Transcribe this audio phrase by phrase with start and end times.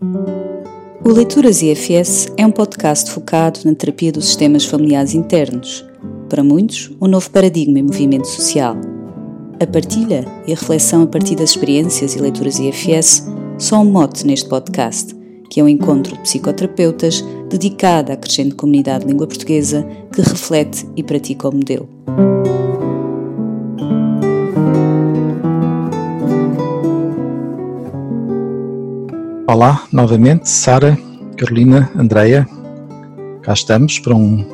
[0.00, 5.84] O Leituras IFS é um podcast focado na terapia dos sistemas familiares internos.
[6.28, 8.76] Para muitos, um novo paradigma em movimento social.
[9.60, 13.26] A partilha e a reflexão a partir das experiências e leituras IFS
[13.58, 15.16] são um mote neste podcast,
[15.50, 20.86] que é um encontro de psicoterapeutas dedicado à crescente comunidade de língua portuguesa que reflete
[20.96, 21.88] e pratica o modelo.
[29.50, 30.94] Olá, novamente, Sara,
[31.38, 32.46] Carolina, Andreia.
[33.40, 34.44] Cá estamos para um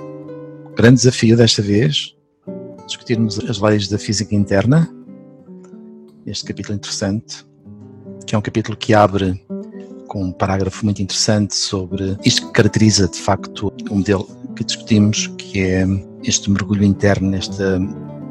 [0.76, 2.14] grande desafio desta vez,
[2.86, 4.88] discutirmos as leis da física interna.
[6.24, 7.44] Este capítulo interessante,
[8.24, 9.44] que é um capítulo que abre
[10.06, 15.26] com um parágrafo muito interessante sobre isto que caracteriza de facto o modelo que discutimos,
[15.36, 15.84] que é
[16.22, 17.80] este mergulho interno, esta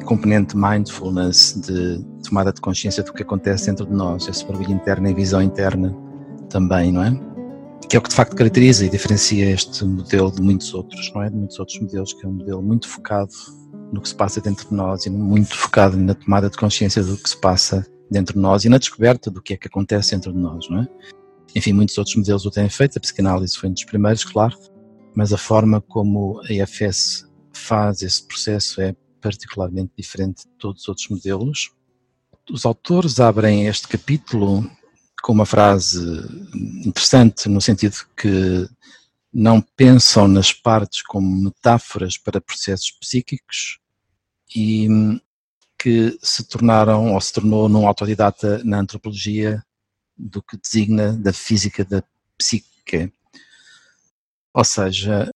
[0.05, 5.09] componente mindfulness de tomada de consciência do que acontece dentro de nós, esse mergulho interno
[5.09, 5.93] e visão interna
[6.53, 7.11] também, não é?
[7.89, 11.23] Que é o que de facto caracteriza e diferencia este modelo de muitos outros, não
[11.23, 11.29] é?
[11.29, 13.33] De muitos outros modelos, que é um modelo muito focado
[13.91, 17.17] no que se passa dentro de nós e muito focado na tomada de consciência do
[17.17, 20.31] que se passa dentro de nós e na descoberta do que é que acontece dentro
[20.31, 20.87] de nós, não é?
[21.55, 24.55] Enfim, muitos outros modelos o têm feito, a psicanálise foi um dos primeiros, claro,
[25.15, 30.89] mas a forma como a IFS faz esse processo é particularmente diferente de todos os
[30.89, 31.71] outros modelos.
[32.51, 34.69] Os autores abrem este capítulo
[35.23, 36.01] com uma frase
[36.85, 38.69] interessante, no sentido que
[39.33, 43.79] não pensam nas partes como metáforas para processos psíquicos
[44.53, 44.87] e
[45.79, 49.63] que se tornaram ou se tornou num autodidata na antropologia
[50.17, 52.03] do que designa da física da
[52.37, 53.09] psique.
[54.53, 55.31] Ou seja,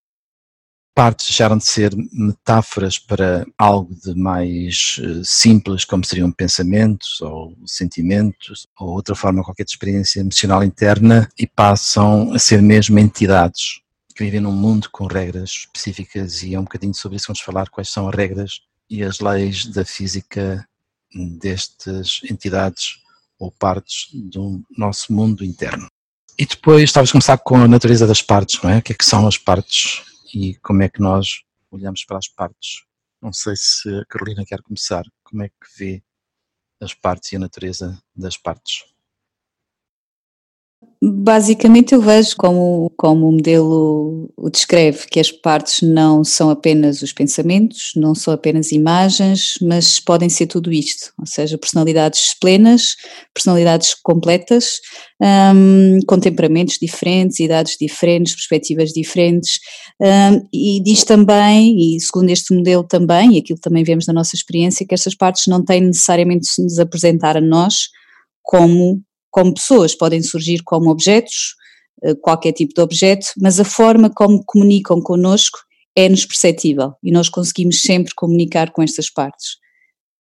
[0.98, 7.56] partes deixaram de ser metáforas para algo de mais eh, simples, como seriam pensamentos ou
[7.68, 13.80] sentimentos, ou outra forma qualquer de experiência emocional interna, e passam a ser mesmo entidades
[14.16, 17.42] que vivem num mundo com regras específicas, e é um bocadinho sobre isso que vamos
[17.42, 20.68] falar, quais são as regras e as leis da física
[21.40, 22.96] destas entidades
[23.38, 25.88] ou partes do nosso mundo interno.
[26.40, 28.80] E depois, talvez começar com a natureza das partes, não é?
[28.80, 30.02] O que é que são as partes
[30.34, 32.86] e como é que nós olhamos para as partes.
[33.22, 35.04] Não sei se a Carolina quer começar.
[35.24, 36.04] Como é que vê
[36.80, 38.86] as partes e a natureza das partes?
[41.00, 47.04] Basicamente eu vejo como, como o modelo o descreve, que as partes não são apenas
[47.04, 52.96] os pensamentos, não são apenas imagens, mas podem ser tudo isto, ou seja, personalidades plenas,
[53.32, 54.80] personalidades completas,
[55.22, 59.60] um, com temperamentos diferentes, idades diferentes, perspectivas diferentes,
[60.02, 64.36] um, e diz também, e segundo este modelo também, e aquilo também vemos na nossa
[64.36, 67.90] experiência, que estas partes não têm necessariamente de se nos apresentar a nós
[68.42, 69.02] como
[69.38, 71.54] como pessoas, podem surgir como objetos,
[72.02, 75.60] eh, qualquer tipo de objeto, mas a forma como comunicam connosco
[75.96, 79.58] é-nos perceptível e nós conseguimos sempre comunicar com estas partes.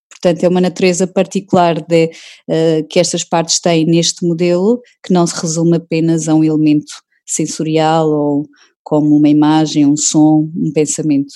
[0.07, 2.11] Portanto, é uma natureza particular de,
[2.47, 6.93] uh, que estas partes têm neste modelo, que não se resume apenas a um elemento
[7.25, 8.45] sensorial ou
[8.83, 11.33] como uma imagem, um som, um pensamento.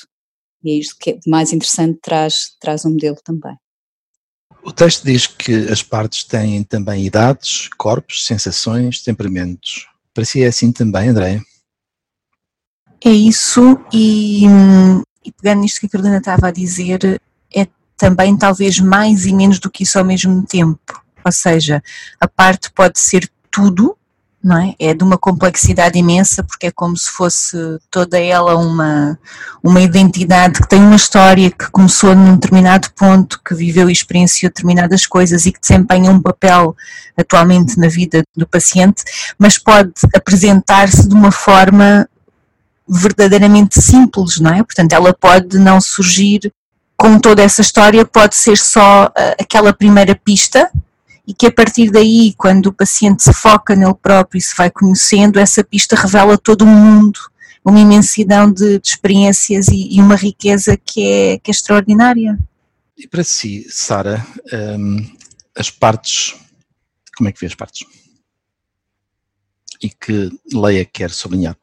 [0.63, 3.55] E é isto que é mais interessante traz, traz um modelo também.
[4.63, 9.87] O texto diz que as partes têm também idades, corpos, sensações, temperamentos.
[10.13, 11.41] Para si é assim também, André?
[13.03, 14.45] É isso, e,
[15.25, 17.19] e pegando nisto que a Carolina estava a dizer,
[17.53, 17.67] é
[17.97, 21.01] também talvez mais e menos do que isso ao mesmo tempo.
[21.25, 21.81] Ou seja,
[22.19, 23.97] a parte pode ser tudo,
[24.43, 24.75] não é?
[24.79, 27.57] É de uma complexidade imensa porque é como se fosse
[27.89, 29.17] toda ela uma,
[29.63, 34.49] uma identidade que tem uma história que começou num determinado ponto, que viveu e experienciou
[34.49, 36.75] determinadas coisas e que desempenha um papel
[37.15, 39.03] atualmente na vida do paciente,
[39.37, 42.07] mas pode apresentar-se de uma forma
[42.87, 44.63] verdadeiramente simples, não é?
[44.63, 46.51] Portanto, ela pode não surgir
[46.97, 50.69] com toda essa história, pode ser só uh, aquela primeira pista,
[51.31, 54.69] e que a partir daí, quando o paciente se foca nele próprio e se vai
[54.69, 57.17] conhecendo, essa pista revela todo um mundo,
[57.63, 62.37] uma imensidão de, de experiências e, e, uma riqueza que é, que é extraordinária.
[62.97, 64.27] E para si, Sara,
[64.77, 65.09] um,
[65.55, 66.35] as partes,
[67.15, 67.87] como é que vê as partes?
[69.81, 71.55] E que Leia quer sublinhar?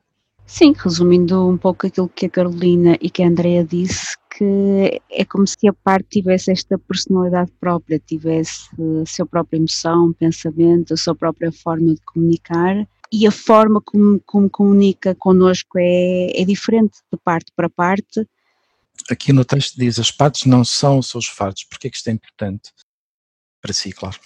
[0.48, 5.22] Sim, resumindo um pouco aquilo que a Carolina e que a Andrea disse, que é
[5.26, 8.66] como se a parte tivesse esta personalidade própria, tivesse
[9.02, 14.18] a sua própria emoção, pensamento, a sua própria forma de comunicar e a forma como,
[14.24, 18.26] como comunica connosco é, é diferente de parte para parte.
[19.10, 22.08] Aqui no texto diz as partes não são os seus fardos, porque é que isto
[22.08, 22.72] é importante
[23.60, 24.18] para si, claro?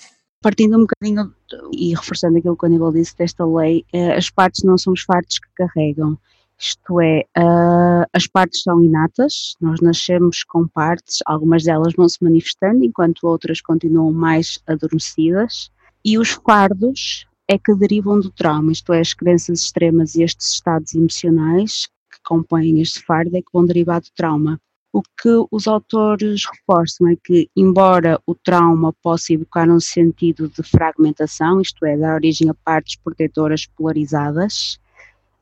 [0.42, 1.32] Partindo um bocadinho
[1.72, 5.02] e reforçando aquilo que o Aníbal disse desta lei, uh, as partes não são os
[5.02, 6.18] fartos que carregam.
[6.58, 12.22] Isto é, uh, as partes são inatas, nós nascemos com partes, algumas delas vão se
[12.22, 15.70] manifestando, enquanto outras continuam mais adormecidas,
[16.04, 20.52] e os fardos é que derivam do trauma, isto é, as crenças extremas e estes
[20.52, 24.60] estados emocionais que compõem este fardo é que vão derivar do trauma.
[24.92, 30.62] O que os autores reforçam é que, embora o trauma possa evocar um sentido de
[30.62, 34.78] fragmentação, isto é, dar origem a partes protetoras polarizadas,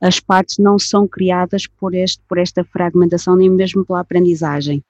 [0.00, 4.84] as partes não são criadas por, este, por esta fragmentação, nem mesmo pela aprendizagem.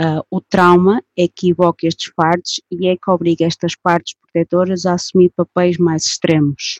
[0.00, 4.86] Uh, o trauma é que evoca estes fardos e é que obriga estas partes protetoras
[4.86, 6.78] a assumir papéis mais extremos.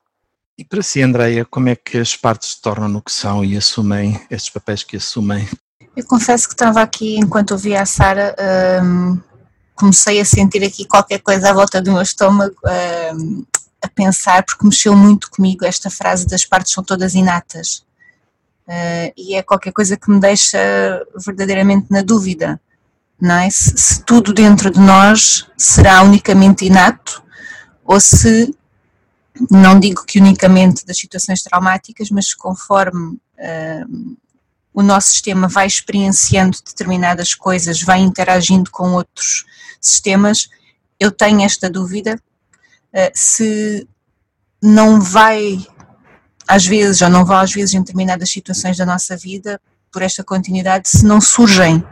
[0.57, 3.57] E para si, Andreia, como é que as partes se tornam no que são e
[3.57, 5.49] assumem estes papéis que assumem?
[5.97, 8.35] Eu confesso que estava aqui, enquanto ouvia a Sara,
[8.83, 9.21] um,
[9.75, 12.55] comecei a sentir aqui qualquer coisa à volta do meu estômago,
[13.15, 13.45] um,
[13.83, 17.85] a pensar, porque mexeu muito comigo esta frase das partes são todas inatas.
[18.67, 20.59] Uh, e é qualquer coisa que me deixa
[21.17, 22.61] verdadeiramente na dúvida,
[23.21, 23.49] não é?
[23.51, 27.23] Se, se tudo dentro de nós será unicamente inato
[27.85, 28.55] ou se,
[29.51, 34.17] não digo que unicamente das situações traumáticas, mas conforme uh,
[34.79, 39.45] o nosso sistema vai experienciando determinadas coisas, vai interagindo com outros
[39.81, 40.49] sistemas,
[41.01, 42.15] eu tenho esta dúvida
[42.95, 43.89] uh, se
[44.63, 45.67] não vai,
[46.47, 49.61] às vezes, ou não vai às vezes em determinadas situações da nossa vida,
[49.93, 51.83] por esta continuidade, se não surgem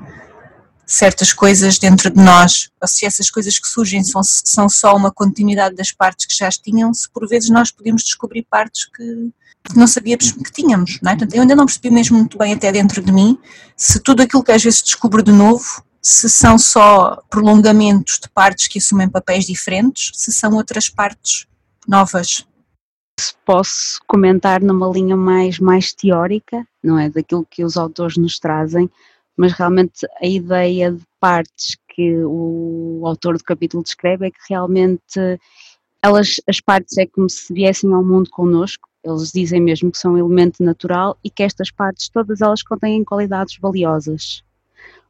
[0.86, 5.10] certas coisas dentro de nós, ou se essas coisas que surgem são, são só uma
[5.10, 9.32] continuidade das partes que já tinham, se por vezes nós podemos descobrir partes que
[9.66, 10.98] que não sabíamos que tínhamos.
[11.02, 11.14] Não é?
[11.14, 13.38] Portanto, eu ainda não percebi mesmo muito bem até dentro de mim
[13.76, 18.68] se tudo aquilo que às vezes descubro de novo, se são só prolongamentos de partes
[18.68, 21.46] que assumem papéis diferentes, se são outras partes
[21.86, 22.46] novas.
[23.44, 27.10] Posso comentar numa linha mais, mais teórica, não é?
[27.10, 28.90] Daquilo que os autores nos trazem,
[29.36, 35.38] mas realmente a ideia de partes que o autor do capítulo descreve é que realmente
[36.02, 40.14] elas, as partes é como se viessem ao mundo connosco, eles dizem mesmo que são
[40.14, 44.42] um elemento natural e que estas partes, todas elas contêm qualidades valiosas.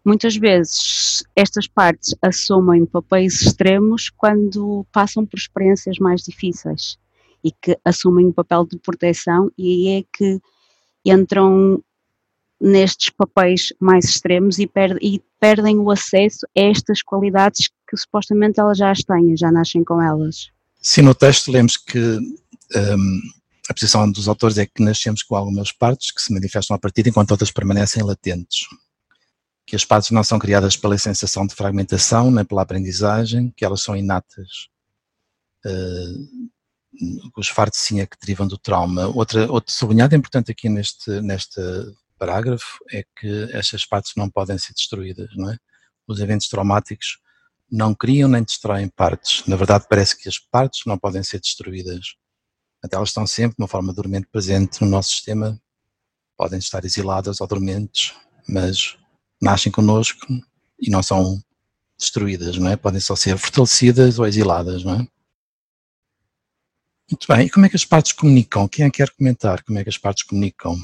[0.05, 6.99] Muitas vezes estas partes assumem papéis extremos quando passam por experiências mais difíceis
[7.43, 10.41] e que assumem o um papel de proteção e aí é que
[11.05, 11.83] entram
[12.61, 14.71] nestes papéis mais extremos e,
[15.01, 19.85] e, perdem o acesso a estas qualidades que supostamente elas já as têm, já nascem
[19.85, 20.51] com elas.
[20.81, 23.21] Sim, no texto lemos que um,
[23.69, 27.07] a posição dos autores é que nascemos com algumas partes que se manifestam a partir
[27.07, 28.67] enquanto outras permanecem latentes.
[29.67, 33.83] Que as partes não são criadas pela sensação de fragmentação nem pela aprendizagem, que elas
[33.83, 34.69] são inatas.
[35.65, 36.51] Uh,
[37.37, 39.09] os fartos sim é que derivam do trauma.
[39.09, 41.61] Outra, outro sublinhado importante aqui neste, neste
[42.19, 45.59] parágrafo é que estas partes não podem ser destruídas, não é?
[46.07, 47.19] Os eventos traumáticos
[47.71, 49.45] não criam nem destroem partes.
[49.47, 52.15] Na verdade, parece que as partes não podem ser destruídas.
[52.83, 55.61] Até elas estão sempre de uma forma dormente presente no nosso sistema,
[56.37, 58.15] podem estar exiladas ou dormentes,
[58.49, 58.97] mas
[59.41, 60.27] nascem connosco
[60.81, 61.43] e não são
[61.99, 62.77] destruídas, não é?
[62.77, 65.09] Podem só ser fortalecidas ou exiladas, não é?
[67.11, 68.69] Muito bem, e como é que as partes comunicam?
[68.69, 70.77] Quem é que quer comentar como é que as partes comunicam?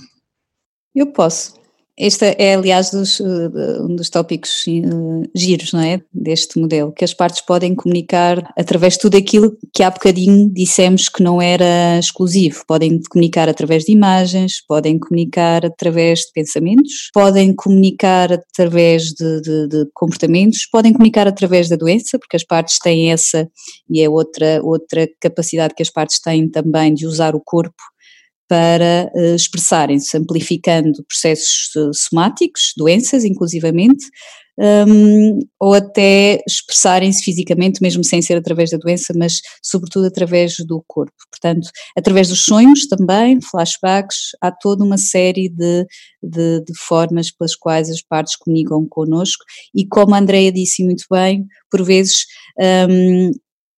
[0.95, 1.62] Eu posso.
[1.99, 6.01] Este é, aliás, dos, eh, um dos tópicos uh, giros, não é?
[6.13, 11.11] Deste modelo, que as partes podem comunicar através de tudo aquilo que há bocadinho dissemos
[11.11, 12.65] que não era exclusivo.
[12.67, 19.69] Podem comunicar através de imagens, podem comunicar através de pensamentos, podem comunicar através de, de,
[19.69, 23.47] de comportamentos, podem comunicar através da doença, porque as partes têm essa
[23.91, 27.92] e é outra, outra capacidade que as partes têm também de usar o corpo
[28.53, 34.05] para uh, expressarem-se, amplificando processos uh, somáticos, doenças inclusivamente,
[34.59, 40.85] um, ou até expressarem-se fisicamente, mesmo sem ser através da doença, mas sobretudo através do
[40.87, 41.15] corpo.
[41.31, 41.67] Portanto,
[41.97, 45.87] através dos sonhos também, flashbacks, há toda uma série de,
[46.23, 51.05] de, de formas pelas quais as partes comunicam connosco e como a Andrea disse muito
[51.11, 52.27] bem, por vezes
[52.91, 53.31] um,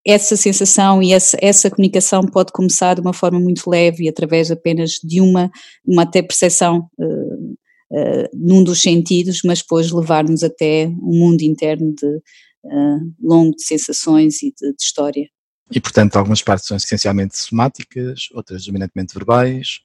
[0.06, 5.00] essa sensação e essa, essa comunicação pode começar de uma forma muito leve, através apenas
[5.02, 5.50] de uma,
[5.84, 7.56] uma até percepção uh,
[7.90, 13.64] uh, num dos sentidos, mas depois levar-nos até um mundo interno de uh, longo de
[13.64, 15.28] sensações e de, de, história.
[15.70, 19.80] E portanto algumas partes são essencialmente somáticas, outras dominantemente verbais,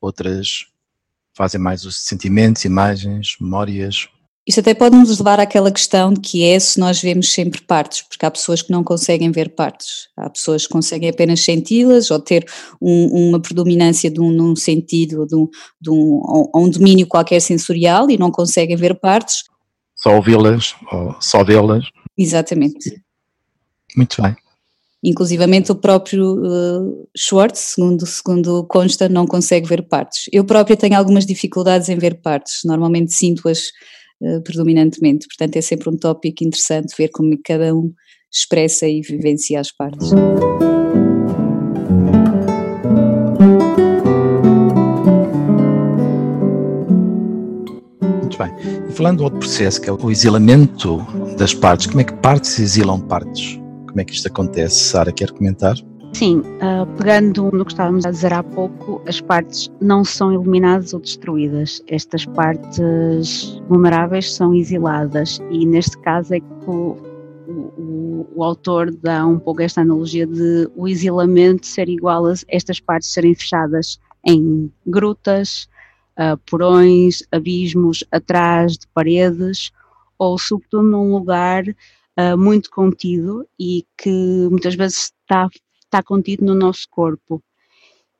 [0.00, 0.66] outras
[1.34, 4.08] fazem mais os sentimentos, imagens, memórias.
[4.48, 8.24] Isto até pode nos levar àquela questão que é se nós vemos sempre partes, porque
[8.24, 12.46] há pessoas que não conseguem ver partes, há pessoas que conseguem apenas senti-las ou ter
[12.80, 17.40] um, uma predominância de um, num sentido, de um, de um, ou um domínio qualquer
[17.40, 19.44] sensorial e não conseguem ver partes.
[19.94, 21.84] Só ouvi-las ou só vê-las.
[22.16, 23.02] Exatamente.
[23.94, 24.34] Muito bem.
[25.04, 30.24] Inclusivamente o próprio uh, Schwartz, segundo, segundo consta, não consegue ver partes.
[30.32, 33.64] Eu própria tenho algumas dificuldades em ver partes, normalmente sinto-as
[34.20, 37.92] uh, predominantemente, portanto é sempre um tópico interessante ver como cada um
[38.32, 40.12] expressa e vivencia as partes.
[48.20, 48.52] Muito bem.
[48.88, 50.98] E falando do outro processo, que é o isolamento
[51.36, 53.58] das partes, como é que partes exilam partes?
[53.86, 54.80] Como é que isto acontece?
[54.80, 55.76] Sara, quer comentar?
[56.18, 60.92] Sim, uh, pegando no que estávamos a dizer há pouco, as partes não são eliminadas
[60.92, 61.80] ou destruídas.
[61.86, 66.96] Estas partes vulneráveis são exiladas e neste caso é que o,
[67.46, 72.80] o, o, autor dá um pouco esta analogia de o exilamento ser igual a estas
[72.80, 75.68] partes serem fechadas em grutas,
[76.18, 79.70] uh, porões, abismos atrás de paredes
[80.18, 85.48] ou sobretudo num lugar uh, muito contido e que muitas vezes está,
[85.88, 87.42] está contido no nosso corpo.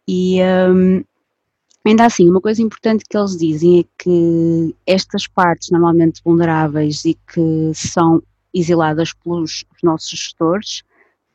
[0.06, 1.04] E um,
[1.84, 7.14] ainda assim, uma coisa importante que eles dizem é que estas partes normalmente vulneráveis e
[7.14, 8.22] que são
[8.52, 10.82] exiladas pelos nossos gestores,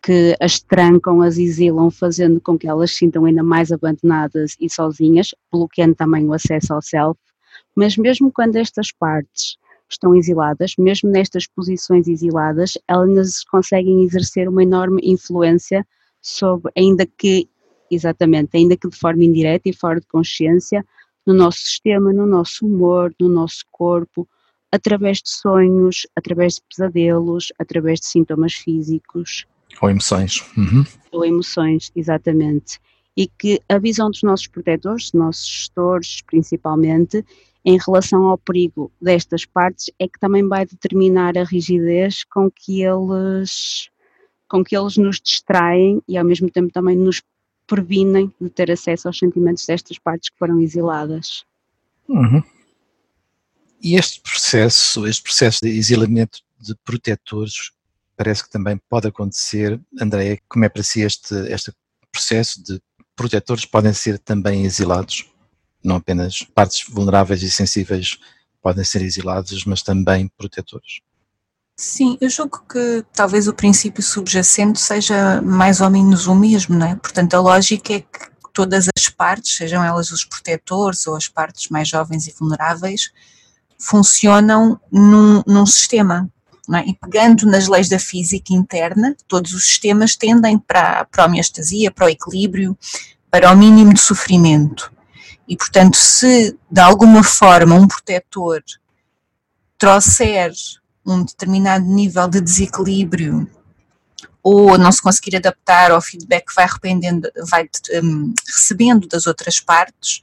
[0.02, 4.70] que as trancam, as exilam, fazendo com que elas se sintam ainda mais abandonadas e
[4.70, 7.18] sozinhas, bloqueando também o acesso ao self.
[7.76, 9.56] Mas mesmo quando estas partes
[9.90, 15.86] estão exiladas, mesmo nestas posições exiladas, elas conseguem exercer uma enorme influência
[16.24, 17.50] sobre, ainda que,
[17.92, 20.84] exatamente, ainda que de forma indireta e fora de consciência,
[21.26, 24.28] no nosso sistema, no nosso humor, no nosso corpo,
[24.72, 29.46] através de sonhos, através de pesadelos, através de sintomas físicos.
[29.82, 30.44] Ou emoções.
[30.58, 30.84] Uhum.
[31.12, 32.80] Ou emoções, exatamente.
[33.16, 37.24] E que a visão dos nossos protetores, nossos gestores principalmente,
[37.66, 42.82] em relação ao perigo destas partes é que também vai determinar a rigidez com que
[42.82, 43.90] eles
[44.54, 47.22] com que eles nos distraem e ao mesmo tempo também nos
[47.66, 51.44] previnem de ter acesso aos sentimentos destas partes que foram exiladas.
[52.08, 52.44] Uhum.
[53.82, 57.72] E este processo, este processo de exilamento de protetores,
[58.16, 59.82] parece que também pode acontecer.
[60.00, 61.74] Andréia, como é para si este, este
[62.12, 62.80] processo de
[63.16, 65.26] protetores podem ser também exilados?
[65.84, 68.18] não apenas partes vulneráveis e sensíveis
[68.62, 71.02] podem ser exiladas, mas também protetores.
[71.76, 76.86] Sim, eu julgo que talvez o princípio subjacente seja mais ou menos o mesmo, não
[76.86, 76.96] é?
[76.96, 81.70] Portanto, a lógica é que todas as partes, sejam elas os protetores ou as partes
[81.70, 83.12] mais jovens e vulneráveis,
[83.80, 86.30] funcionam num, num sistema.
[86.74, 86.88] É?
[86.88, 91.92] E pegando nas leis da física interna, todos os sistemas tendem para, para a homeostasia,
[91.92, 92.78] para o equilíbrio,
[93.30, 94.92] para o mínimo de sofrimento.
[95.48, 98.64] E, portanto, se de alguma forma um protetor
[99.78, 100.54] trouxer
[101.06, 103.50] um determinado nível de desequilíbrio
[104.42, 106.68] ou não se conseguir adaptar ao feedback que vai,
[107.50, 107.70] vai
[108.04, 110.22] um, recebendo das outras partes,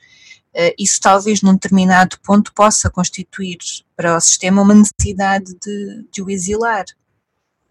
[0.54, 3.58] uh, isso talvez num determinado ponto possa constituir
[3.96, 6.84] para o sistema uma necessidade de, de o exilar.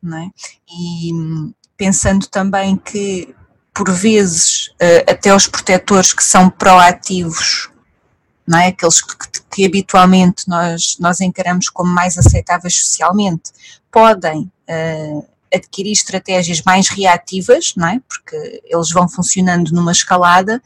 [0.02, 0.30] Não é?
[0.68, 3.36] E hum, pensando também que
[3.80, 7.70] por vezes, eh, até os protetores que são proativos,
[8.46, 8.68] não é?
[8.68, 13.52] aqueles que, que, que habitualmente nós, nós encaramos como mais aceitáveis socialmente,
[13.92, 18.02] podem uh, adquirir estratégias mais reativas, não é?
[18.08, 20.62] porque eles vão funcionando numa escalada,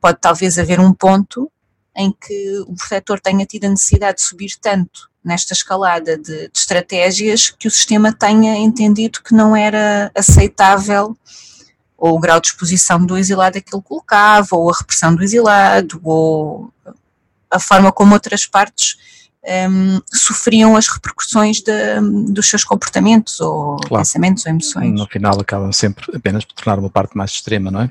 [0.00, 1.50] pode talvez haver um ponto
[1.96, 6.50] em que o protetor tenha tido a necessidade de subir tanto nesta escalada de, de
[6.54, 11.16] estratégias que o sistema tenha entendido que não era aceitável
[11.96, 15.98] ou o grau de exposição do exilado que ele colocava, ou a repressão do exilado,
[16.04, 16.70] ou
[17.56, 18.96] a forma como outras partes
[19.70, 21.72] um, sofriam as repercussões de,
[22.32, 24.04] dos seus comportamentos, ou claro.
[24.04, 24.92] pensamentos, ou emoções.
[24.92, 27.90] No final acabam sempre apenas por tornar uma parte mais extrema, não é?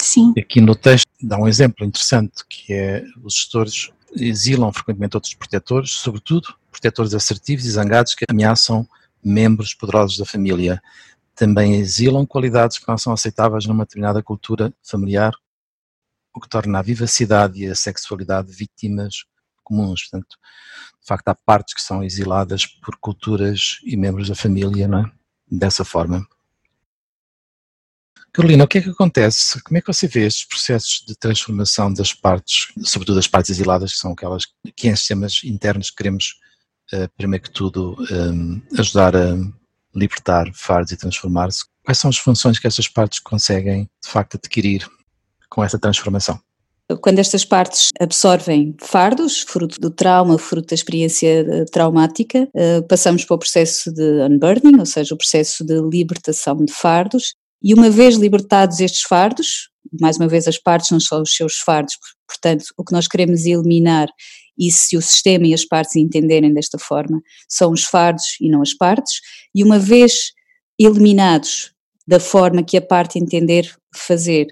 [0.00, 0.32] Sim.
[0.38, 5.92] Aqui no texto dá um exemplo interessante, que é os gestores exilam frequentemente outros protetores,
[5.92, 8.86] sobretudo protetores assertivos e zangados que ameaçam
[9.24, 10.80] membros poderosos da família
[11.34, 15.34] também exilam qualidades que não são aceitáveis numa determinada cultura familiar,
[16.36, 19.24] o que torna a vivacidade e a sexualidade vítimas
[19.64, 20.02] comuns.
[20.02, 20.36] Portanto,
[21.00, 25.12] de facto, há partes que são exiladas por culturas e membros da família, não é?
[25.50, 26.26] Dessa forma.
[28.32, 29.62] Carolina, o que é que acontece?
[29.62, 33.92] Como é que você vê estes processos de transformação das partes, sobretudo das partes exiladas,
[33.92, 34.44] que são aquelas
[34.76, 36.34] que em sistemas internos queremos
[36.92, 39.36] uh, primeiro que tudo, um, ajudar a
[39.94, 41.64] libertar fardos e transformar-se.
[41.82, 44.86] Quais são as funções que estas partes conseguem, de facto, adquirir
[45.48, 46.38] com essa transformação?
[47.00, 53.24] Quando estas partes absorvem fardos, fruto do trauma, fruto da experiência eh, traumática, eh, passamos
[53.24, 57.90] para o processo de unburdening, ou seja, o processo de libertação de fardos, e uma
[57.90, 59.68] vez libertados estes fardos,
[60.00, 61.96] mais uma vez as partes não são os seus fardos,
[62.28, 64.08] portanto, o que nós queremos eliminar,
[64.56, 68.62] e se o sistema e as partes entenderem desta forma, são os fardos e não
[68.62, 69.20] as partes,
[69.52, 70.30] e uma vez
[70.78, 71.72] eliminados
[72.06, 74.46] da forma que a parte entender fazer,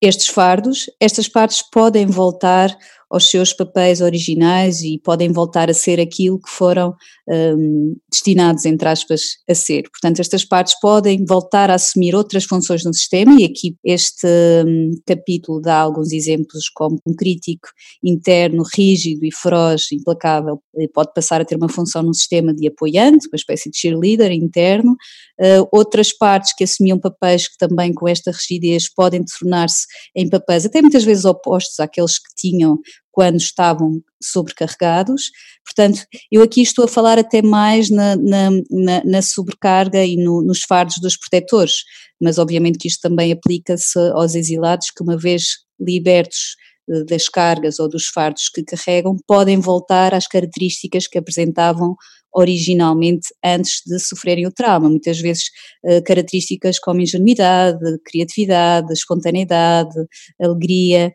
[0.00, 2.76] estes fardos, estas partes podem voltar
[3.10, 6.94] aos seus papéis originais e podem voltar a ser aquilo que foram
[7.30, 9.82] um, destinados, entre aspas, a ser.
[9.90, 14.26] Portanto, estas partes podem voltar a assumir outras funções no sistema, e aqui este
[14.66, 17.68] um, capítulo dá alguns exemplos, como um crítico
[18.02, 20.60] interno rígido e feroz, implacável,
[20.92, 24.96] pode passar a ter uma função no sistema de apoiante, uma espécie de cheerleader interno.
[25.40, 30.66] Uh, outras partes que assumiam papéis que também com esta rigidez podem tornar-se em papéis
[30.66, 32.78] até muitas vezes opostos àqueles que tinham
[33.10, 35.30] quando estavam sobrecarregados.
[35.64, 40.42] Portanto, eu aqui estou a falar até mais na, na, na, na sobrecarga e no,
[40.42, 41.84] nos fardos dos protetores,
[42.20, 46.56] mas obviamente que isto também aplica-se aos exilados que, uma vez libertos
[46.90, 51.96] eh, das cargas ou dos fardos que carregam, podem voltar às características que apresentavam
[52.32, 54.88] originalmente antes de sofrerem o trauma.
[54.88, 55.44] Muitas vezes
[55.84, 59.96] uh, características como ingenuidade, criatividade, espontaneidade,
[60.40, 61.12] alegria,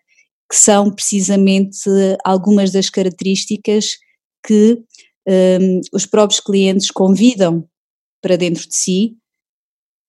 [0.49, 1.89] que são precisamente
[2.23, 3.97] algumas das características
[4.45, 4.83] que
[5.27, 7.67] um, os próprios clientes convidam
[8.21, 9.17] para dentro de si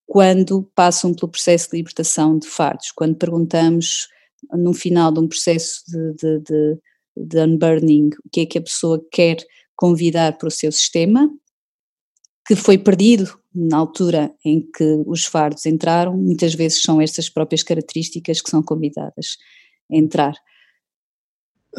[0.07, 4.09] quando passam pelo processo de libertação de fardos, quando perguntamos
[4.53, 6.79] no final de um processo de, de, de,
[7.17, 9.39] de unburning o que é que a pessoa quer
[9.75, 11.29] convidar para o seu sistema,
[12.47, 17.63] que foi perdido na altura em que os fardos entraram, muitas vezes são estas próprias
[17.63, 19.37] características que são convidadas
[19.91, 20.35] entrar.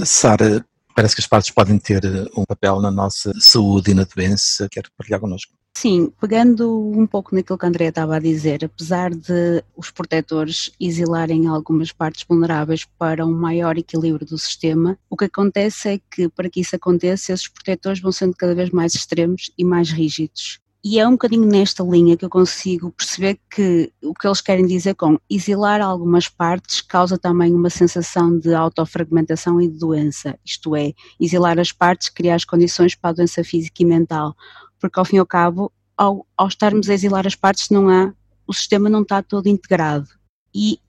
[0.04, 2.02] Sara, parece que as partes podem ter
[2.36, 4.68] um papel na nossa saúde e na doença.
[4.70, 5.54] Quer partilhar connosco?
[5.78, 10.72] Sim, pegando um pouco naquilo que a Andrea estava a dizer, apesar de os protetores
[10.80, 16.28] exilarem algumas partes vulneráveis para um maior equilíbrio do sistema, o que acontece é que
[16.30, 20.60] para que isso aconteça, esses protetores vão sendo cada vez mais extremos e mais rígidos.
[20.84, 24.66] E é um bocadinho nesta linha que eu consigo perceber que o que eles querem
[24.66, 30.76] dizer com exilar algumas partes causa também uma sensação de autofragmentação e de doença, isto
[30.76, 34.36] é, exilar as partes cria as condições para a doença física e mental,
[34.80, 38.14] porque ao fim e ao cabo, ao, ao estarmos a exilar as partes, não há,
[38.46, 40.08] o sistema não está todo integrado.
[40.54, 40.80] E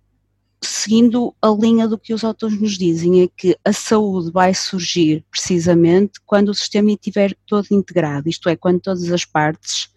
[0.63, 5.25] seguindo a linha do que os autores nos dizem, é que a saúde vai surgir
[5.31, 9.89] precisamente quando o sistema estiver todo integrado, isto é, quando todas as partes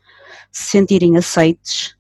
[0.52, 1.96] se sentirem aceites,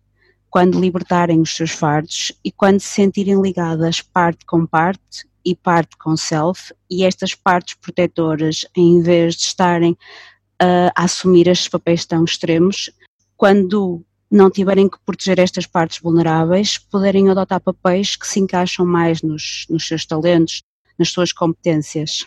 [0.50, 5.98] quando libertarem os seus fardos e quando se sentirem ligadas parte com parte e parte
[5.98, 12.06] com self, e estas partes protetoras, em vez de estarem uh, a assumir estes papéis
[12.06, 12.92] tão extremos,
[13.36, 19.22] quando não tiverem que proteger estas partes vulneráveis, poderem adotar papéis que se encaixam mais
[19.22, 20.64] nos, nos seus talentos,
[20.98, 22.26] nas suas competências.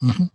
[0.00, 0.30] Uhum.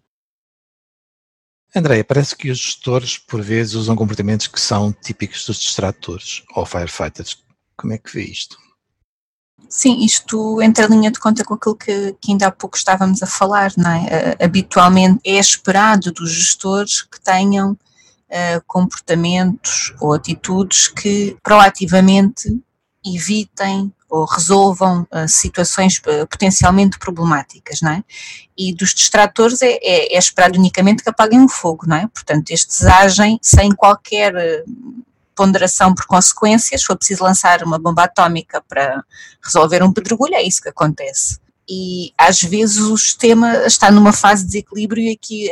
[1.75, 6.65] Andréia, parece que os gestores, por vezes, usam comportamentos que são típicos dos distratores ou
[6.65, 7.37] firefighters.
[7.75, 8.57] Como é que vê isto?
[9.69, 13.23] Sim, isto entra em linha de conta com aquilo que, que ainda há pouco estávamos
[13.23, 14.01] a falar, não é?
[14.01, 17.75] Uh, habitualmente é esperado dos gestores que tenham
[18.65, 22.59] comportamentos ou atitudes que proativamente
[23.05, 28.03] evitem ou resolvam uh, situações uh, potencialmente problemáticas, não é?
[28.55, 32.07] E dos distratores é, é, é, esperado unicamente que apaguem o fogo, não é?
[32.07, 34.33] Portanto, estes agem sem qualquer
[35.35, 39.03] ponderação por consequências, se for preciso lançar uma bomba atómica para
[39.43, 44.43] resolver um pedregulho, é isso que acontece e às vezes o sistema está numa fase
[44.43, 45.49] de desequilíbrio e aqui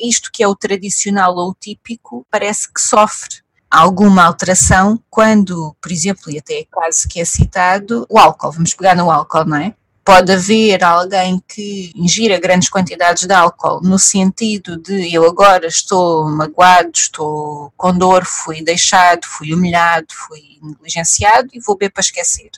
[0.00, 5.90] isto que é o tradicional ou o típico parece que sofre alguma alteração quando, por
[5.90, 9.74] exemplo, e até quase que é citado, o álcool, vamos pegar no álcool, não é?
[10.04, 16.30] Pode haver alguém que ingira grandes quantidades de álcool no sentido de eu agora estou
[16.30, 22.50] magoado, estou com dor, fui deixado, fui humilhado, fui negligenciado e vou beber para esquecer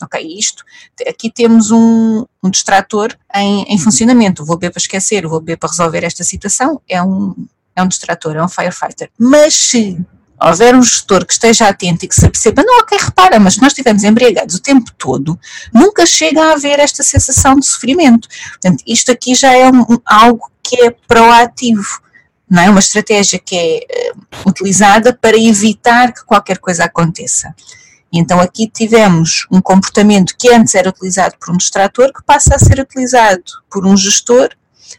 [0.00, 0.64] Ok, isto,
[1.06, 5.68] aqui temos um, um distrator em, em funcionamento, vou beber para esquecer, vou beber para
[5.68, 7.34] resolver esta situação, é um,
[7.76, 9.10] é um distrator, é um firefighter.
[9.18, 9.98] Mas se
[10.40, 13.72] houver um gestor que esteja atento e que se perceba, não, ok, repara, mas nós
[13.72, 15.38] estivemos embriagados o tempo todo,
[15.72, 18.28] nunca chega a haver esta sensação de sofrimento.
[18.50, 22.02] Portanto, isto aqui já é um, algo que é proativo
[22.52, 22.68] não é?
[22.68, 27.54] Uma estratégia que é uh, utilizada para evitar que qualquer coisa aconteça.
[28.12, 32.54] E então aqui tivemos um comportamento que antes era utilizado por um distrator que passa
[32.54, 34.50] a ser utilizado por um gestor,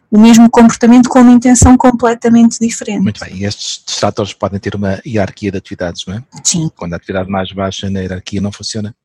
[0.09, 3.03] o mesmo comportamento com uma intenção completamente diferente.
[3.03, 6.23] Muito bem, e estes distratores podem ter uma hierarquia de atividades, não é?
[6.43, 6.71] Sim.
[6.75, 8.95] Quando a atividade mais baixa na hierarquia não funciona,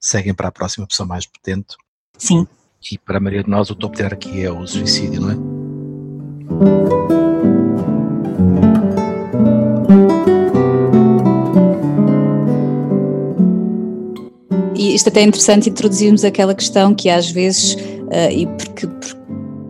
[0.00, 1.76] seguem para a próxima pessoa mais potente.
[2.16, 2.46] Sim.
[2.92, 7.29] E para a maioria de nós o topo de hierarquia é o suicídio, não é?
[14.80, 19.20] E isto até é interessante introduzirmos aquela questão que às vezes, uh, e porque, porque,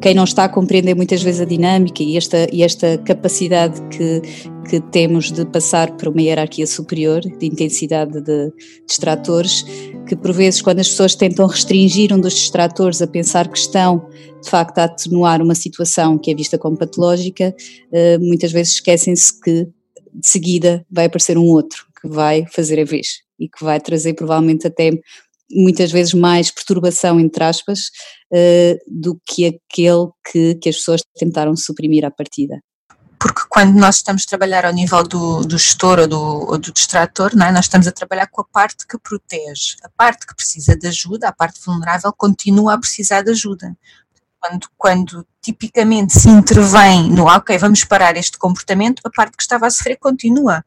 [0.00, 4.22] quem não está a compreender muitas vezes a dinâmica e esta, e esta capacidade que,
[4.70, 8.52] que temos de passar para uma hierarquia superior, de intensidade de
[8.86, 9.64] distratores,
[10.06, 14.08] que por vezes quando as pessoas tentam restringir um dos distratores a pensar que estão
[14.40, 17.52] de facto a atenuar uma situação que é vista como patológica,
[17.92, 19.66] uh, muitas vezes esquecem-se que
[20.14, 24.14] de seguida vai aparecer um outro que vai fazer a vez e que vai trazer
[24.14, 24.92] provavelmente até
[25.50, 27.90] muitas vezes mais perturbação, entre aspas,
[28.32, 32.60] uh, do que aquele que, que as pessoas tentaram suprimir à partida.
[33.18, 36.72] Porque quando nós estamos a trabalhar ao nível do, do gestor ou do, ou do
[36.72, 37.52] distrator, é?
[37.52, 39.76] nós estamos a trabalhar com a parte que protege.
[39.82, 43.76] A parte que precisa de ajuda, a parte vulnerável, continua a precisar de ajuda.
[44.40, 49.66] Quando, quando tipicamente se intervém no, ok, vamos parar este comportamento, a parte que estava
[49.66, 50.64] a sofrer continua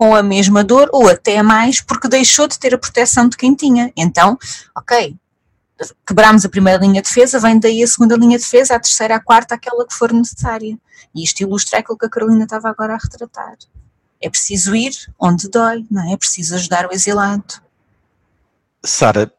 [0.00, 3.54] com a mesma dor ou até mais, porque deixou de ter a proteção de quem
[3.54, 3.92] tinha.
[3.94, 4.38] Então,
[4.74, 5.14] ok,
[6.06, 9.16] quebramos a primeira linha de defesa, vem daí a segunda linha de defesa, a terceira,
[9.16, 10.78] a quarta, aquela que for necessária.
[11.14, 13.58] E isto ilustra aquilo que a Carolina estava agora a retratar.
[14.22, 16.14] É preciso ir onde dói, não é?
[16.14, 17.60] É preciso ajudar o exilado.
[18.82, 19.30] Sara,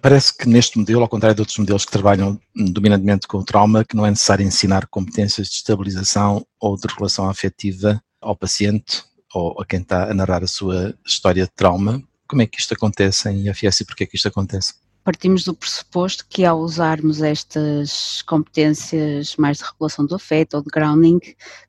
[0.00, 3.84] parece que neste modelo, ao contrário de outros modelos que trabalham dominantemente com o trauma,
[3.84, 9.60] que não é necessário ensinar competências de estabilização ou de relação afetiva ao paciente, ou
[9.60, 12.02] a quem está a narrar a sua história de trauma.
[12.26, 14.74] Como é que isto acontece em IFS e porquê é que isto acontece?
[15.02, 20.68] Partimos do pressuposto que ao usarmos estas competências mais de regulação do afeto ou de
[20.70, 21.18] grounding,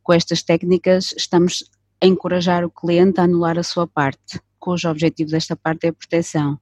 [0.04, 1.64] com estas técnicas estamos
[2.02, 5.94] a encorajar o cliente a anular a sua parte cujo objetivo desta parte é a
[5.94, 6.60] proteção.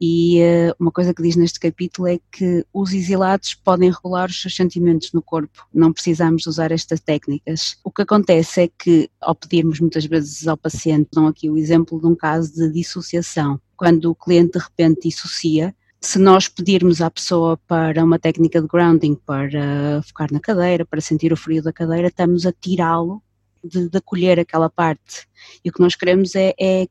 [0.00, 4.40] E uh, uma coisa que diz neste capítulo é que os exilados podem regular os
[4.40, 7.76] seus sentimentos no corpo, não precisamos usar estas técnicas.
[7.84, 12.00] O que acontece é que, ao pedirmos muitas vezes ao paciente, dão aqui o exemplo
[12.00, 17.10] de um caso de dissociação, quando o cliente de repente dissocia, se nós pedirmos à
[17.10, 21.72] pessoa para uma técnica de grounding, para focar na cadeira, para sentir o frio da
[21.72, 23.22] cadeira, estamos a tirá-lo
[23.64, 25.28] de, de, acolher aquela parte.
[25.64, 26.88] E o que nós queremos é, é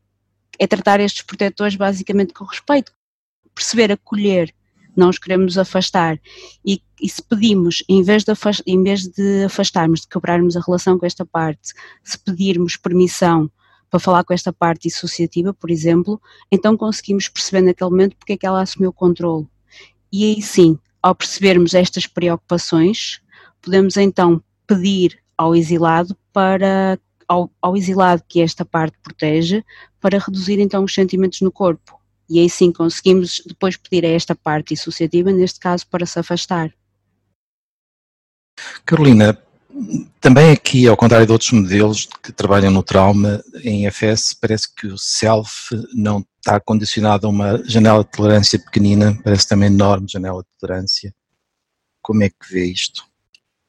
[0.61, 2.91] é tratar estes protetores basicamente com respeito,
[3.55, 4.53] perceber, acolher,
[4.95, 6.19] não os queremos afastar.
[6.63, 10.61] E, e se pedimos, em vez, de afast, em vez de afastarmos, de quebrarmos a
[10.61, 13.49] relação com esta parte, se pedirmos permissão
[13.89, 16.21] para falar com esta parte dissociativa, por exemplo,
[16.51, 19.47] então conseguimos perceber naquele momento porque é que ela assumiu o controle.
[20.13, 23.19] E aí sim, ao percebermos estas preocupações,
[23.63, 29.63] podemos então pedir ao exilado para ao, ao exilado que esta parte protege,
[29.99, 31.99] para reduzir então os sentimentos no corpo.
[32.29, 36.73] E aí sim conseguimos depois pedir a esta parte dissociativa, neste caso, para se afastar.
[38.85, 39.37] Carolina,
[40.19, 44.87] também aqui, ao contrário de outros modelos que trabalham no trauma, em FS parece que
[44.87, 50.41] o self não está condicionado a uma janela de tolerância pequenina, parece também enorme janela
[50.41, 51.13] de tolerância.
[52.01, 53.10] Como é que vê isto?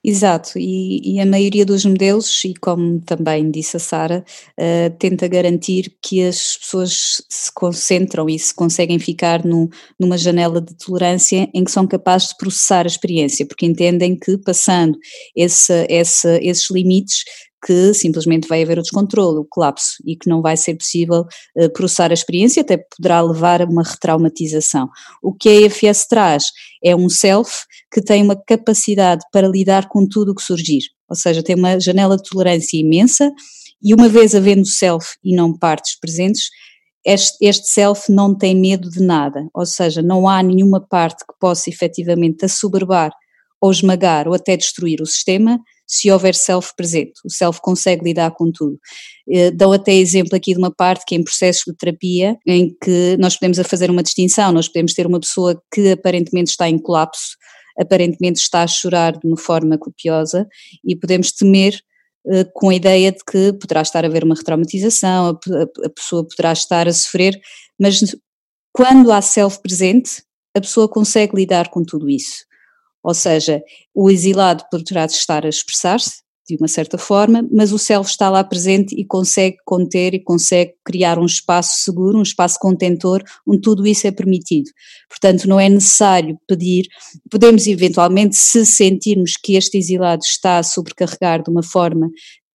[0.05, 4.25] Exato, e, e, a maioria dos modelos, e como também disse a Sara,
[4.59, 10.61] uh, tenta garantir que as pessoas se concentram e se conseguem ficar no, numa janela
[10.61, 14.99] de tolerância em que são capazes de processar a experiência, porque entendem que passando
[15.37, 17.23] esse, esse, esses limites
[17.65, 21.25] que simplesmente vai haver o descontrole, o colapso e que não vai ser possível
[21.57, 24.89] uh, processar a experiência, até poderá levar a uma retraumatização.
[25.23, 26.47] O que a EFS traz
[26.83, 31.15] é um self que tem uma capacidade para lidar com tudo o que surgir, ou
[31.15, 33.31] seja, tem uma janela de tolerância imensa
[33.83, 36.51] e uma vez havendo self e não partes presentes,
[37.05, 41.35] este, este self não tem medo de nada, ou seja, não há nenhuma parte que
[41.39, 43.13] possa efetivamente assoberbar
[43.61, 45.61] ou esmagar ou até destruir o sistema
[45.93, 47.13] se houver self presente.
[47.23, 48.79] O self consegue lidar com tudo.
[49.31, 52.75] Eh, dou até exemplo aqui de uma parte que é em processos de terapia, em
[52.83, 56.79] que nós podemos fazer uma distinção, nós podemos ter uma pessoa que aparentemente está em
[56.79, 57.37] colapso,
[57.79, 60.49] aparentemente está a chorar de uma forma copiosa
[60.83, 61.79] e podemos temer
[62.27, 66.27] eh, com a ideia de que poderá estar a haver uma retraumatização, a, a pessoa
[66.27, 67.39] poderá estar a sofrer,
[67.79, 68.01] mas
[68.73, 70.23] quando há self presente,
[70.57, 72.47] a pessoa consegue lidar com tudo isso.
[73.03, 73.63] Ou seja,
[73.95, 78.43] o exilado poderá estar a expressar-se, de uma certa forma, mas o self está lá
[78.43, 83.87] presente e consegue conter e consegue criar um espaço seguro, um espaço contentor, onde tudo
[83.87, 84.69] isso é permitido.
[85.09, 86.87] Portanto, não é necessário pedir,
[87.31, 92.11] podemos eventualmente, se sentirmos que este exilado está a sobrecarregar de uma forma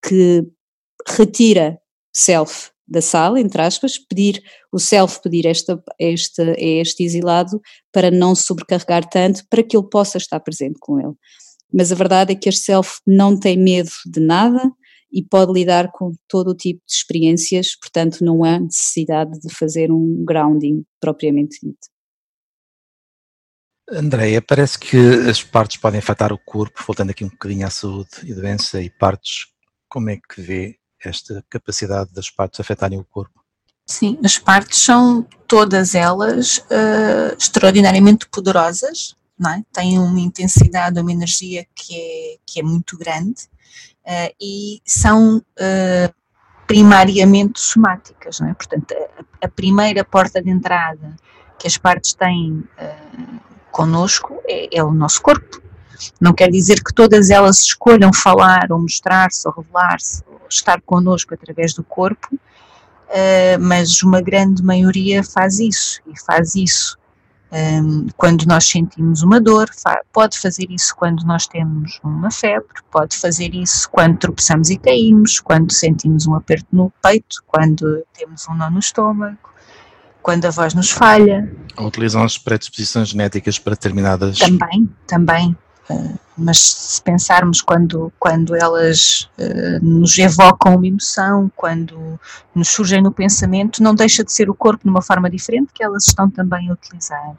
[0.06, 0.44] que
[1.08, 1.78] retira
[2.14, 8.34] self da sala, entre aspas, pedir o self pedir esta, este, este exilado para não
[8.34, 11.14] sobrecarregar tanto, para que ele possa estar presente com ele
[11.72, 14.72] mas a verdade é que este self não tem medo de nada
[15.12, 19.92] e pode lidar com todo o tipo de experiências, portanto não há necessidade de fazer
[19.92, 21.88] um grounding propriamente dito.
[23.90, 24.98] Andréia, parece que
[25.30, 28.90] as partes podem afetar o corpo, voltando aqui um bocadinho à saúde e doença e
[28.90, 29.48] partes,
[29.88, 33.44] como é que vê esta capacidade das partes afetarem o corpo?
[33.86, 39.64] Sim, as partes são todas elas uh, extraordinariamente poderosas não é?
[39.72, 43.44] Tem uma intensidade, uma energia que é, que é muito grande
[44.06, 46.14] uh, e são uh,
[46.66, 48.54] primariamente somáticas, não é?
[48.54, 51.16] Portanto, a, a, primeira porta de entrada
[51.60, 53.40] que as partes têm uh,
[53.72, 55.62] connosco é, é o nosso corpo.
[56.22, 61.74] Não quer dizer que todas elas escolham falar ou mostrar-se ou revelar-se estar connosco através
[61.74, 66.98] do corpo, uh, mas uma grande maioria faz isso e faz isso
[67.52, 69.70] um, quando nós sentimos uma dor,
[70.12, 75.40] pode fazer isso quando nós temos uma febre, pode fazer isso quando tropeçamos e caímos,
[75.40, 79.38] quando sentimos um aperto no peito, quando temos um nó no estômago,
[80.22, 81.50] quando a voz nos falha.
[81.78, 84.40] Ou utilizam as predisposições genéticas para determinadas.
[84.40, 85.58] Também, também.
[85.90, 92.20] Uh, mas se pensarmos quando, quando elas uh, nos evocam uma emoção, quando
[92.54, 95.84] nos surgem no pensamento, não deixa de ser o corpo de uma forma diferente que
[95.84, 97.36] elas estão também a utilizar.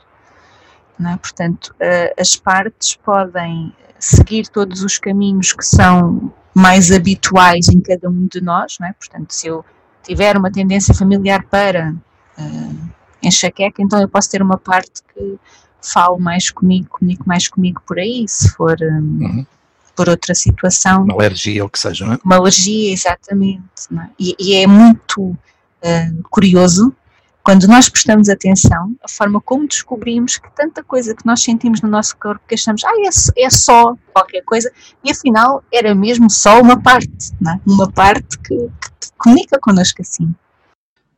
[1.06, 1.16] É?
[1.16, 8.08] Portanto, uh, as partes podem seguir todos os caminhos que são mais habituais em cada
[8.08, 8.92] um de nós, é?
[8.92, 9.64] portanto, se eu
[10.02, 11.94] tiver uma tendência familiar para
[12.38, 12.88] uh,
[13.22, 15.38] enxaqueca, então eu posso ter uma parte que
[15.82, 19.46] falo mais comigo, comunico mais comigo por aí, se for um, uhum.
[19.94, 21.04] por outra situação.
[21.04, 22.18] Uma alergia ou que seja, não é?
[22.24, 23.62] Uma alergia, exatamente.
[23.92, 24.08] É?
[24.18, 26.94] E, e, é muito uh, curioso
[27.48, 31.88] quando nós prestamos atenção, a forma como descobrimos que tanta coisa que nós sentimos no
[31.88, 34.70] nosso corpo que achamos, ah, é, é só qualquer coisa,
[35.02, 37.58] e afinal era mesmo só uma parte, é?
[37.66, 38.54] uma parte que,
[39.00, 40.30] que comunica connosco assim.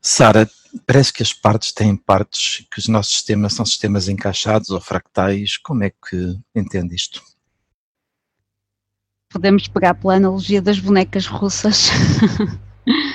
[0.00, 0.48] Sara,
[0.86, 5.56] parece que as partes têm partes que os nossos sistemas são sistemas encaixados ou fractais.
[5.56, 7.22] Como é que entende isto?
[9.28, 11.88] Podemos pegar pela analogia das bonecas russas.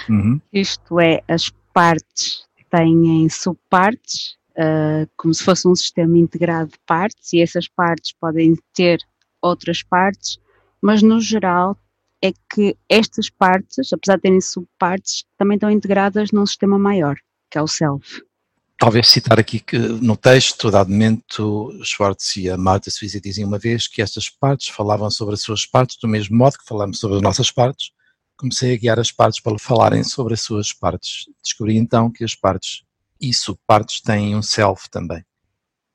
[0.09, 0.39] Uhum.
[0.53, 7.33] Isto é, as partes têm subpartes, uh, como se fosse um sistema integrado de partes,
[7.33, 8.99] e essas partes podem ter
[9.41, 10.39] outras partes,
[10.81, 11.77] mas no geral
[12.21, 17.17] é que estas partes, apesar de terem subpartes, também estão integradas num sistema maior
[17.49, 18.21] que é o self.
[18.77, 23.57] Talvez citar aqui que no texto, dado momento, Schwartz e a Marta Suíça diziam uma
[23.57, 27.15] vez que estas partes falavam sobre as suas partes do mesmo modo que falamos sobre
[27.15, 27.91] as nossas partes.
[28.35, 31.25] Comecei a guiar as partes para falarem sobre as suas partes.
[31.41, 32.83] Descobri então que as partes
[33.19, 35.23] e subpartes têm um self também.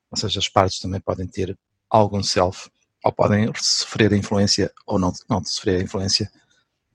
[0.09, 2.69] Ou seja, as partes também podem ter algum self,
[3.03, 6.31] ou podem sofrer influência ou não, não sofrer influência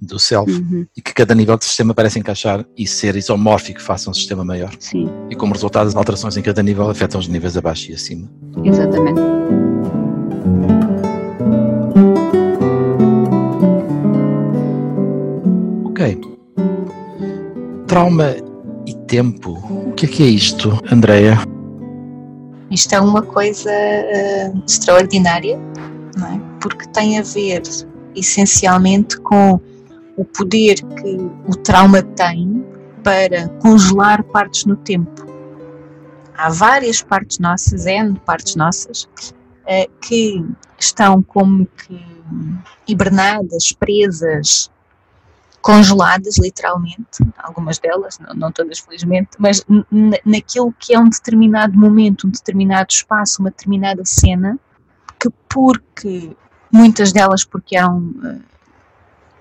[0.00, 0.86] do self uhum.
[0.96, 4.44] e que cada nível de sistema parece encaixar e ser isomórfico face a um sistema
[4.44, 4.74] maior.
[4.78, 5.08] Sim.
[5.30, 8.30] E como resultado, as alterações em cada nível afetam os níveis abaixo e acima.
[8.62, 9.20] Exatamente.
[15.84, 16.20] Ok.
[17.86, 18.36] Trauma
[18.86, 19.52] e tempo.
[19.88, 21.38] O que é que é isto, Andreia?
[22.70, 25.58] Isto é uma coisa uh, extraordinária,
[26.18, 26.46] não é?
[26.60, 27.62] porque tem a ver
[28.14, 29.60] essencialmente com
[30.16, 32.64] o poder que o trauma tem
[33.02, 35.26] para congelar partes no tempo.
[36.36, 39.08] Há várias partes nossas, N partes nossas,
[39.66, 40.44] eh, que
[40.78, 42.00] estão como que
[42.86, 44.70] hibernadas, presas,
[45.66, 49.64] congeladas literalmente, algumas delas, não, não todas felizmente, mas
[50.24, 54.58] naquilo que é um determinado momento, um determinado espaço, uma determinada cena,
[55.18, 56.36] que porque
[56.70, 58.38] muitas delas porque eram eh,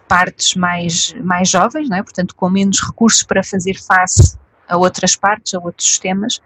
[0.07, 2.03] partes mais, mais jovens, não é?
[2.03, 4.37] portanto, com menos recursos para fazer face
[4.67, 6.41] a outras partes, a outros sistemas,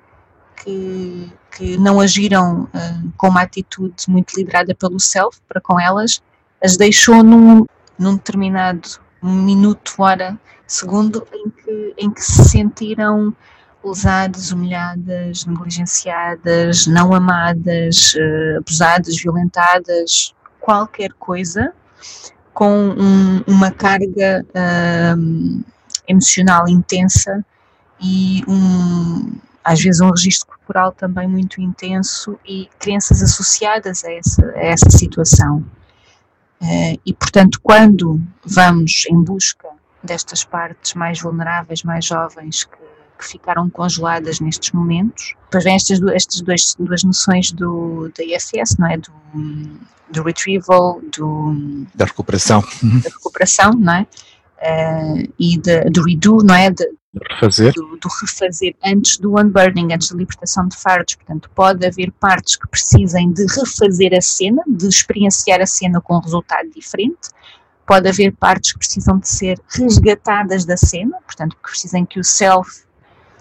[0.63, 6.21] que, que não agiram uh, com uma atitude muito liderada pelo self para com elas,
[6.63, 7.65] as deixou num,
[7.97, 13.33] num determinado minuto, hora, segundo em que, em que se sentiram
[13.81, 21.73] usadas, humilhadas, negligenciadas, não amadas, uh, abusadas, violentadas, qualquer coisa
[22.59, 24.45] com um, uma carga
[25.17, 25.63] um,
[26.05, 27.41] emocional intensa
[28.01, 29.31] e um,
[29.63, 34.89] às vezes um registro corporal também muito intenso e crenças associadas a essa, a essa
[34.89, 35.59] situação.
[36.61, 39.69] Uh, e portanto, quando vamos em busca
[40.03, 42.77] destas partes mais vulneráveis, mais jovens, que,
[43.19, 48.77] que ficaram congeladas nestes momentos, depois vem estas, estas duas, duas noções do, da IFS,
[48.79, 48.97] não é?
[48.97, 49.11] Do,
[50.09, 52.61] do retrieval, do, da recuperação.
[52.81, 54.07] Da recuperação, não é?
[54.61, 56.71] Uh, e de, do redo, não é?
[56.71, 56.85] De,
[57.29, 57.73] refazer.
[57.73, 61.15] Do, do, refazer antes do unburning, antes da libertação de fardos.
[61.15, 66.15] Portanto, pode haver partes que precisem de refazer a cena, de experienciar a cena com
[66.15, 67.29] um resultado diferente.
[67.85, 72.23] Pode haver partes que precisam de ser resgatadas da cena, portanto, que precisem que o
[72.23, 72.83] self,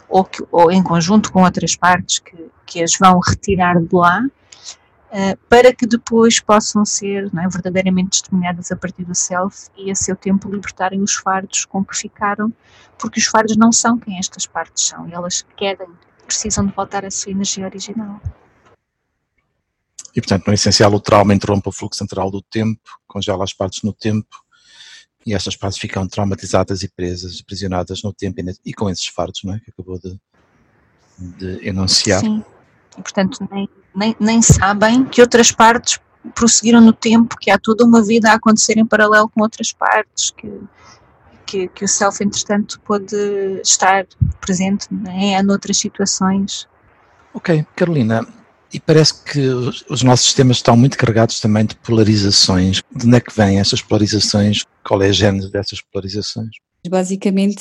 [0.09, 4.23] ou, que, ou em conjunto com outras partes, que, que as vão retirar de lá,
[4.25, 9.95] uh, para que depois possam ser é, verdadeiramente testemunhadas a partir do self e a
[9.95, 12.53] seu tempo libertarem os fardos com que ficaram,
[12.99, 15.89] porque os fardos não são quem estas partes são, elas querem,
[16.27, 18.21] precisam de voltar à sua energia original.
[20.15, 23.83] E, portanto, no essencial, o trauma interrompe o fluxo central do tempo, congela as partes
[23.83, 24.27] no tempo,
[25.29, 29.55] e estas partes ficam traumatizadas e presas, aprisionadas no tempo e, com esses fardos, não
[29.55, 29.61] é?
[29.61, 30.19] Que acabou de,
[31.19, 32.21] de enunciar.
[32.21, 32.43] Sim,
[32.97, 36.01] e portanto, nem, nem, nem sabem que outras partes
[36.35, 40.31] prosseguiram no tempo, que há toda uma vida a acontecer em paralelo com outras partes,
[40.31, 40.51] que,
[41.45, 43.15] que, que o self, entretanto, pode
[43.63, 44.07] estar
[44.41, 46.67] presente em é, noutras situações.
[47.35, 48.27] Ok, Carolina,
[48.73, 49.41] e parece que
[49.89, 52.83] os nossos sistemas estão muito carregados também de polarizações.
[52.95, 54.63] De onde é que vêm essas polarizações?
[54.87, 56.51] Qual é a gênese dessas polarizações?
[56.89, 57.61] Basicamente,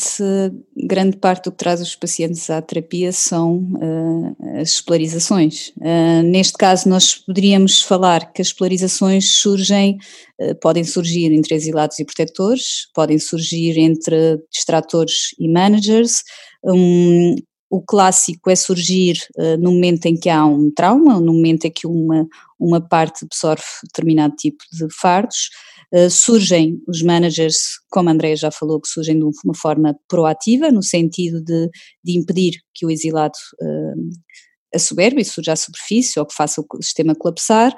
[0.75, 5.69] grande parte do que traz os pacientes à terapia são uh, as polarizações.
[5.77, 9.97] Uh, neste caso, nós poderíamos falar que as polarizações surgem,
[10.39, 16.23] uh, podem surgir entre exilados e protetores, podem surgir entre distratores e managers.
[16.63, 17.35] Um,
[17.69, 19.17] o clássico é surgir
[19.60, 22.25] no momento em que há um trauma, no momento em que uma,
[22.60, 25.49] uma parte absorve determinado tipo de fardos.
[25.93, 27.58] Uh, surgem os managers,
[27.89, 31.69] como a Andrea já falou, que surgem de uma forma proativa, no sentido de,
[32.03, 34.10] de impedir que o exilado uh,
[34.73, 37.73] assoberbe e surja à superfície ou que faça o sistema colapsar.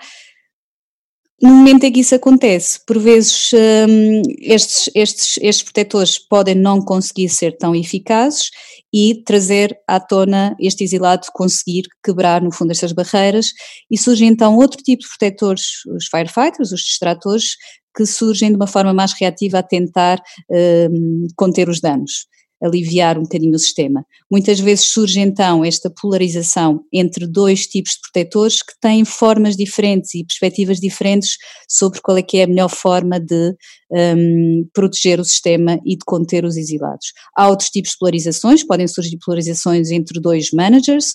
[1.41, 6.81] No momento em que isso acontece, por vezes um, estes, estes, estes protetores podem não
[6.81, 8.49] conseguir ser tão eficazes
[8.93, 13.51] e trazer à tona este exilado conseguir quebrar no fundo estas barreiras.
[13.89, 17.55] E surge então outro tipo de protetores, os firefighters, os distratores,
[17.95, 22.27] que surgem de uma forma mais reativa a tentar um, conter os danos
[22.61, 24.05] aliviar um bocadinho o sistema.
[24.29, 30.13] Muitas vezes surge então esta polarização entre dois tipos de protetores que têm formas diferentes
[30.15, 33.55] e perspectivas diferentes sobre qual é que é a melhor forma de
[33.91, 37.13] um, proteger o sistema e de conter os exilados.
[37.35, 41.13] Há outros tipos de polarizações, podem surgir polarizações entre dois managers,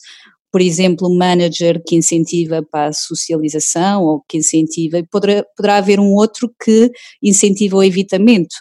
[0.54, 5.98] por exemplo, um manager que incentiva para a socialização ou que incentiva, poderá, poderá haver
[5.98, 8.54] um outro que incentiva o evitamento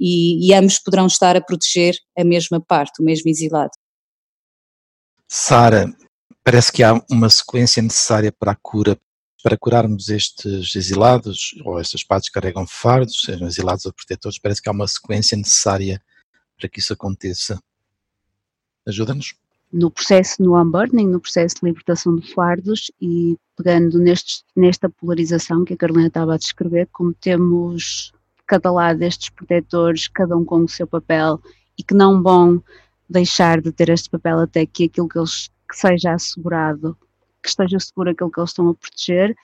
[0.00, 3.70] e, e ambos poderão estar a proteger a mesma parte, o mesmo exilado.
[5.28, 5.94] Sara,
[6.42, 8.98] parece que há uma sequência necessária para a cura,
[9.42, 14.62] para curarmos estes exilados, ou estas partes que carregam fardos, sejam exilados ou protetores, parece
[14.62, 16.02] que há uma sequência necessária
[16.58, 17.62] para que isso aconteça.
[18.86, 19.34] Ajuda-nos?
[19.72, 25.64] No processo, no unburning, no processo de libertação de fardos e pegando nestes, nesta polarização
[25.64, 28.12] que a Carolina estava a descrever, como temos
[28.50, 31.40] cada lado destes protetores, cada um com o seu papel,
[31.78, 32.60] e que não vão
[33.08, 36.98] deixar de ter este papel até que aquilo que eles que seja assegurado,
[37.40, 39.36] que esteja seguro aquilo que eles estão a proteger.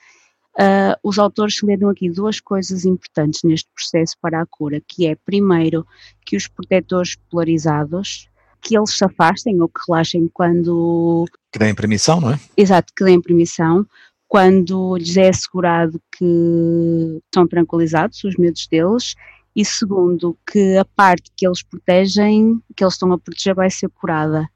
[0.59, 5.15] Uh, os autores salientam aqui duas coisas importantes neste processo para a cura, que é
[5.15, 5.87] primeiro
[6.25, 8.27] que os protetores polarizados
[8.61, 12.39] que eles se afastem ou que relaxem quando que deem permissão, não é?
[12.57, 13.85] Exato, que deem permissão,
[14.27, 19.15] quando lhes é assegurado que estão tranquilizados os medos deles
[19.55, 23.89] e segundo que a parte que eles protegem, que eles estão a proteger vai ser
[23.89, 24.47] curada.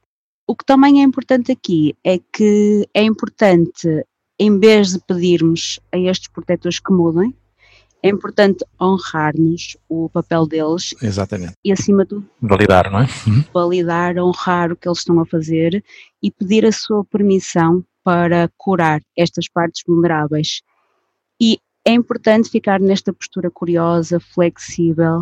[0.45, 4.05] O que também é importante aqui é que é importante,
[4.37, 7.33] em vez de pedirmos a estes protetores que mudem,
[8.03, 10.93] é importante honrarmos o papel deles.
[11.01, 11.53] Exatamente.
[11.63, 12.29] E acima de tudo.
[12.41, 13.07] Validar, não é?
[13.27, 13.43] Uhum.
[13.53, 15.83] Validar, honrar o que eles estão a fazer
[16.21, 20.61] e pedir a sua permissão para curar estas partes vulneráveis.
[21.39, 25.19] E é importante ficar nesta postura curiosa, flexível,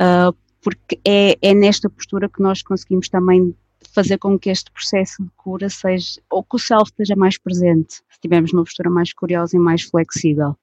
[0.00, 3.54] uh, porque é, é nesta postura que nós conseguimos também
[3.94, 7.94] fazer com que este processo de cura seja, ou que o self esteja mais presente,
[7.94, 10.56] se tivermos uma postura mais curiosa e mais flexível.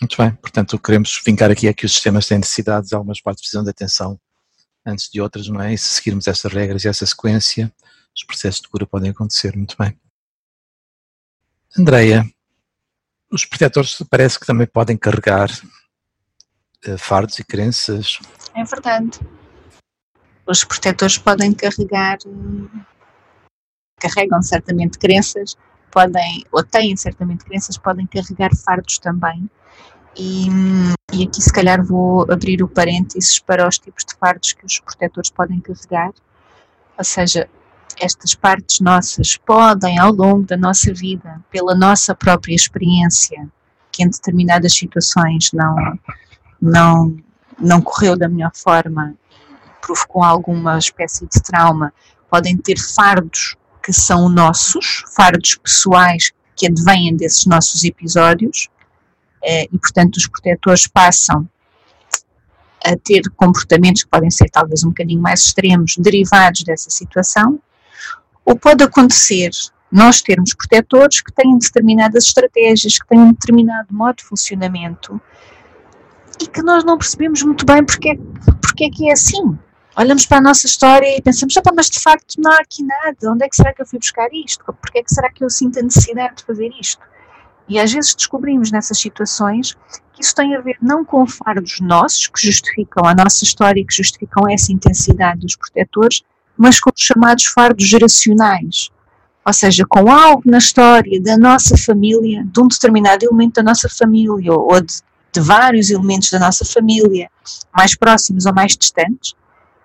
[0.00, 3.20] Muito bem, portanto, o que queremos vincar aqui é que os sistemas têm necessidades, algumas
[3.20, 4.18] partes precisam de atenção
[4.84, 5.74] antes de outras, não é?
[5.74, 7.70] E se seguirmos estas regras e essa sequência,
[8.16, 9.54] os processos de cura podem acontecer.
[9.56, 9.98] Muito bem.
[11.78, 12.24] Andreia,
[13.30, 15.50] os protetores parece que também podem carregar
[16.86, 18.18] uh, fardos e crenças.
[18.54, 19.20] É verdade.
[20.46, 22.18] Os protetores podem carregar,
[24.00, 25.56] carregam certamente crenças,
[25.92, 29.48] podem, ou têm certamente crenças, podem carregar fardos também.
[30.16, 30.48] E,
[31.12, 34.80] e aqui se calhar vou abrir o parênteses para os tipos de fardos que os
[34.80, 36.12] protetores podem carregar,
[36.98, 37.48] ou seja,
[38.00, 43.46] estas partes nossas podem, ao longo da nossa vida, pela nossa própria experiência,
[43.92, 45.98] que em determinadas situações não,
[46.60, 47.16] não,
[47.58, 49.14] não correu da melhor forma,
[49.82, 51.92] provocou alguma espécie de trauma,
[52.30, 58.68] podem ter fardos que são nossos, fardos pessoais que advêm desses nossos episódios,
[59.42, 61.48] eh, e portanto os protetores passam
[62.84, 67.60] a ter comportamentos que podem ser talvez um bocadinho mais extremos, derivados dessa situação,
[68.50, 69.50] ou pode acontecer
[69.92, 75.20] nós termos protetores que têm determinadas estratégias, que têm um determinado modo de funcionamento
[76.42, 78.16] e que nós não percebemos muito bem porque, é,
[78.60, 79.56] porque é que é assim.
[79.96, 83.16] Olhamos para a nossa história e pensamos, ah, mas de facto não há aqui nada,
[83.30, 84.64] onde é que será que eu fui buscar isto?
[84.64, 87.02] Porque é que será que eu sinto a necessidade de fazer isto?
[87.68, 89.76] E às vezes descobrimos nessas situações
[90.12, 93.94] que isso tem a ver não com fardos nossos, que justificam a nossa história, que
[93.94, 96.24] justificam essa intensidade dos protetores,
[96.60, 98.90] mas com os chamados fardos geracionais,
[99.46, 103.88] ou seja, com algo na história da nossa família, de um determinado elemento da nossa
[103.88, 105.00] família, ou de,
[105.32, 107.30] de vários elementos da nossa família,
[107.74, 109.34] mais próximos ou mais distantes,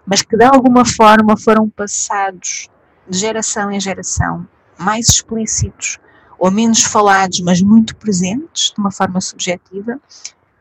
[0.06, 2.68] mas que de alguma forma foram passados
[3.08, 4.46] de geração em geração,
[4.78, 5.98] mais explícitos
[6.38, 9.98] ou menos falados, mas muito presentes, de uma forma subjetiva,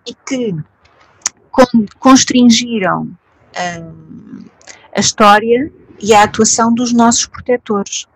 [0.06, 0.54] e que
[1.98, 3.10] constringiram
[3.82, 4.44] hum,
[4.96, 8.06] a história e a atuação dos nossos protetores.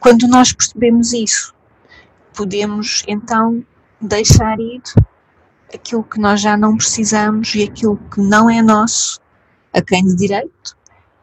[0.00, 1.54] Quando nós percebemos isso,
[2.34, 3.64] podemos então
[4.00, 4.82] deixar ir
[5.72, 9.20] aquilo que nós já não precisamos e aquilo que não é nosso,
[9.72, 10.76] a quem de direito,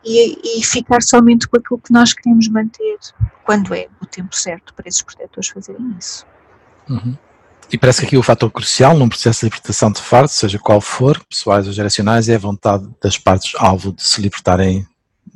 [0.03, 2.97] e, e, ficar somente com aquilo que nós queremos manter,
[3.43, 6.25] quando é o tempo certo para esses protetores fazerem isso.
[6.89, 7.17] Uhum.
[7.71, 10.81] E parece que aqui o fator crucial num processo de libertação de fardo, seja qual
[10.81, 14.87] for, pessoais ou geracionais, é a vontade das partes alvo de se libertarem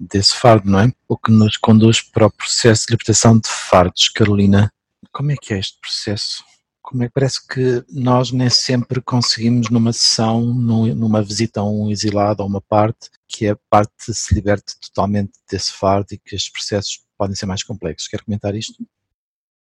[0.09, 0.91] desse fardo, não é?
[1.07, 4.09] O que nos conduz para o processo de libertação de fardos.
[4.09, 4.71] Carolina,
[5.11, 6.43] como é que é este processo?
[6.81, 11.89] Como é que parece que nós nem sempre conseguimos numa sessão, numa visita a um
[11.89, 16.51] exilado ou uma parte, que a parte se liberte totalmente desse fardo e que estes
[16.51, 18.07] processos podem ser mais complexos.
[18.07, 18.85] Quer comentar isto?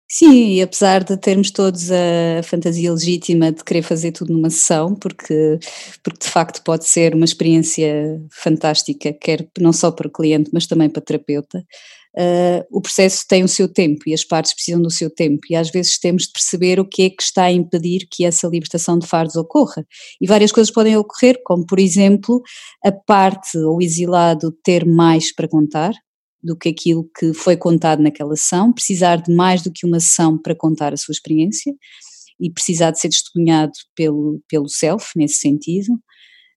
[0.09, 4.95] Sim, e apesar de termos todos a fantasia legítima de querer fazer tudo numa sessão,
[4.95, 5.59] porque,
[6.03, 10.67] porque de facto pode ser uma experiência fantástica, quer não só para o cliente, mas
[10.67, 11.59] também para o terapeuta,
[12.19, 15.57] uh, o processo tem o seu tempo e as partes precisam do seu tempo, e
[15.57, 18.99] às vezes temos de perceber o que é que está a impedir que essa libertação
[18.99, 19.85] de fardos ocorra.
[20.21, 22.43] E várias coisas podem ocorrer, como por exemplo,
[22.85, 25.93] a parte ou exilado ter mais para contar,
[26.45, 30.37] do que aquilo que foi contado naquela sessão, precisar de mais do que uma sessão
[30.37, 31.73] para contar a sua experiência
[32.39, 35.93] e precisar de ser testemunhado pelo, pelo self, nesse sentido.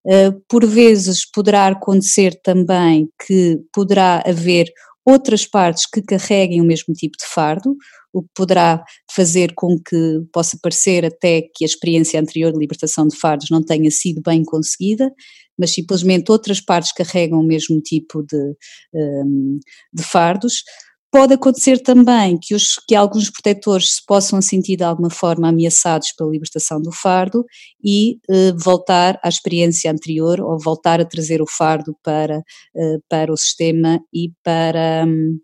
[0.06, 4.68] Uh, por vezes poderá acontecer também que poderá haver
[5.06, 7.76] outras partes que carreguem o mesmo tipo de fardo,
[8.14, 13.08] o que poderá fazer com que possa parecer até que a experiência anterior de libertação
[13.08, 15.12] de fardos não tenha sido bem conseguida,
[15.58, 18.56] mas simplesmente outras partes carregam o mesmo tipo de,
[18.94, 19.60] um,
[19.94, 20.64] de fardos.
[21.10, 26.12] Pode acontecer também que, os, que alguns protetores se possam sentir de alguma forma ameaçados
[26.12, 27.46] pela libertação do fardo
[27.84, 32.42] e eh, voltar à experiência anterior ou voltar a trazer o fardo para,
[32.76, 35.40] eh, para o sistema e para, um,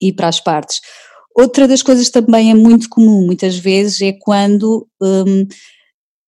[0.00, 0.80] e para as partes.
[1.36, 5.46] Outra das coisas também é muito comum, muitas vezes, é quando um,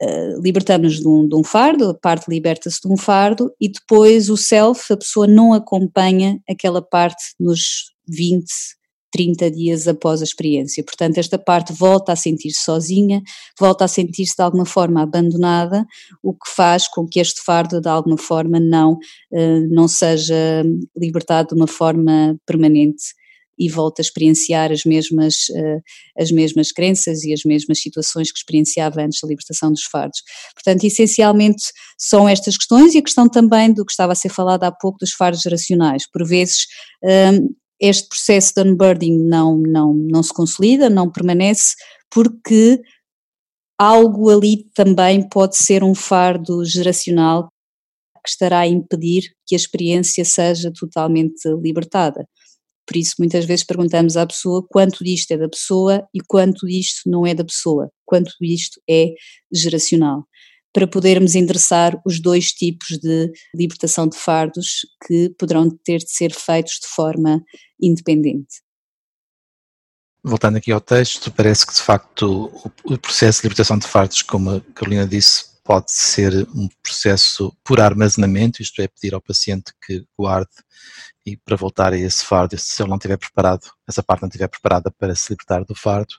[0.00, 4.30] Uh, libertamos de um, de um, fardo, a parte liberta-se de um fardo e depois
[4.30, 8.46] o self, a pessoa não acompanha aquela parte nos 20,
[9.10, 10.84] 30 dias após a experiência.
[10.84, 13.20] Portanto, esta parte volta a sentir-se sozinha,
[13.58, 15.84] volta a sentir-se de alguma forma abandonada,
[16.22, 20.64] o que faz com que este fardo de alguma forma não, uh, não seja
[20.96, 23.17] libertado de uma forma permanente
[23.58, 25.82] e volta a experienciar as mesmas, uh,
[26.18, 30.20] as mesmas crenças e as mesmas situações que experienciava antes da libertação dos fardos.
[30.54, 31.64] Portanto, essencialmente
[31.98, 34.98] são estas questões e a questão também do que estava a ser falado há pouco
[35.00, 36.04] dos fardos geracionais.
[36.10, 36.66] Por vezes,
[37.02, 37.48] um,
[37.80, 41.74] este processo de unburdening não, não, não se consolida, não permanece,
[42.10, 42.80] porque
[43.78, 47.48] algo ali também pode ser um fardo geracional
[48.24, 52.26] que estará a impedir que a experiência seja totalmente libertada.
[52.88, 57.02] Por isso, muitas vezes perguntamos à pessoa quanto disto é da pessoa e quanto disto
[57.04, 59.12] não é da pessoa, quanto disto é
[59.52, 60.26] geracional,
[60.72, 66.32] para podermos endereçar os dois tipos de libertação de fardos que poderão ter de ser
[66.32, 67.44] feitos de forma
[67.78, 68.62] independente.
[70.24, 72.50] Voltando aqui ao texto, parece que de facto
[72.84, 77.78] o processo de libertação de fardos, como a Carolina disse, pode ser um processo por
[77.78, 80.48] armazenamento, isto é, pedir ao paciente que guarde
[81.26, 84.48] e para voltar a esse fardo, se ele não estiver preparado, essa parte não estiver
[84.48, 86.14] preparada para se libertar do fardo,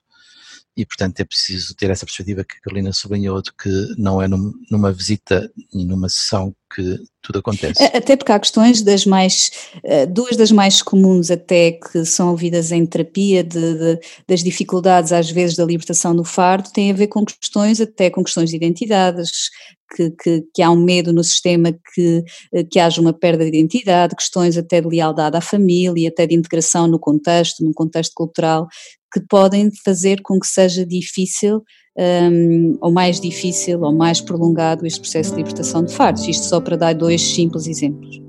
[0.80, 4.30] e portanto é preciso ter essa perspectiva que a Carolina sublinhou de que não é
[4.30, 7.84] num, numa visita e numa sessão que tudo acontece.
[7.84, 9.52] Até porque há questões das mais,
[9.84, 15.12] eh, duas das mais comuns até que são ouvidas em terapia de, de, das dificuldades
[15.12, 18.56] às vezes da libertação do fardo têm a ver com questões até com questões de
[18.56, 19.50] identidades,
[19.96, 22.24] que, que, que, há um medo no sistema que,
[22.54, 26.36] eh, que haja uma perda de identidade, questões até de lealdade à família, até de
[26.36, 28.68] integração no contexto, num contexto cultural,
[29.12, 31.64] que podem fazer com que seja difícil
[31.98, 36.28] um, ou mais difícil ou mais prolongado este processo de libertação de fardos.
[36.28, 38.22] Isto só para dar dois simples exemplos.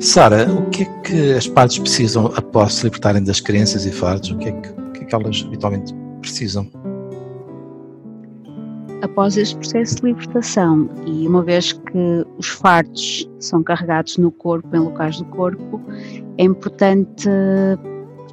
[0.00, 4.30] Sara, o que é que as partes precisam após se libertarem das crenças e fardos?
[4.30, 6.68] O que é que, o que, é que elas habitualmente precisam?
[9.02, 14.74] Após este processo de libertação e uma vez que os fardos são carregados no corpo,
[14.74, 15.82] em locais do corpo,
[16.38, 17.28] é importante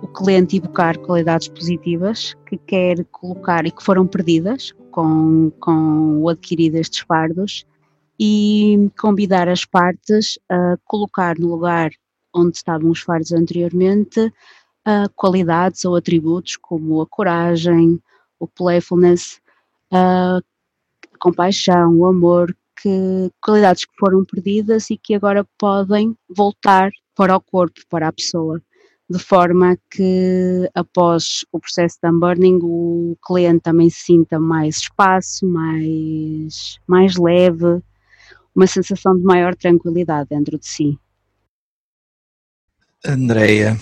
[0.01, 6.29] o cliente evocar qualidades positivas que quer colocar e que foram perdidas com, com o
[6.29, 7.65] adquirir destes fardos
[8.19, 11.89] e convidar as partes a colocar no lugar
[12.33, 14.31] onde estavam os fardos anteriormente
[15.15, 18.01] qualidades ou atributos como a coragem,
[18.39, 19.39] o playfulness,
[21.19, 27.41] compaixão, o amor, que qualidades que foram perdidas e que agora podem voltar para o
[27.41, 28.61] corpo, para a pessoa,
[29.09, 36.79] de forma que após o processo de unburning o cliente também sinta mais espaço, mais,
[36.87, 37.81] mais leve,
[38.55, 40.97] uma sensação de maior tranquilidade dentro de si.
[43.05, 43.77] Andreia,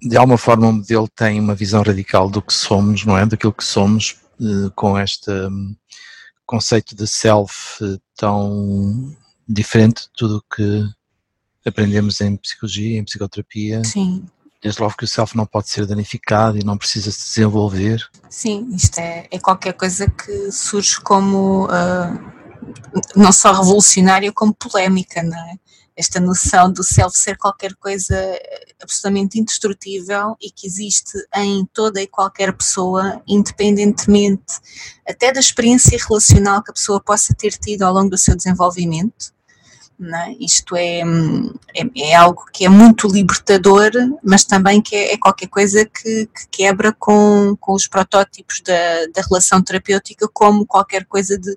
[0.00, 3.24] de alguma forma o modelo tem uma visão radical do que somos, não é?
[3.24, 5.50] Daquilo que somos eh, com esta
[6.46, 9.14] conceito de self eh, tão
[9.48, 10.84] diferente de tudo o que
[11.66, 13.82] aprendemos em psicologia, em psicoterapia.
[13.84, 14.24] Sim.
[14.62, 18.02] Desde logo que o self não pode ser danificado e não precisa se desenvolver.
[18.30, 22.34] Sim, isto é, é qualquer coisa que surge como uh,
[23.14, 25.58] não só revolucionária como polémica, não é?
[25.96, 28.16] Esta noção do self ser qualquer coisa
[28.82, 34.54] absolutamente indestrutível e que existe em toda e qualquer pessoa, independentemente
[35.08, 39.32] até da experiência relacional que a pessoa possa ter tido ao longo do seu desenvolvimento.
[40.02, 40.32] É?
[40.40, 41.02] Isto é,
[41.72, 43.92] é, é, algo que é muito libertador,
[44.24, 49.06] mas também que é, é qualquer coisa que, que, quebra com, com os protótipos da,
[49.14, 51.56] da relação terapêutica, como qualquer coisa de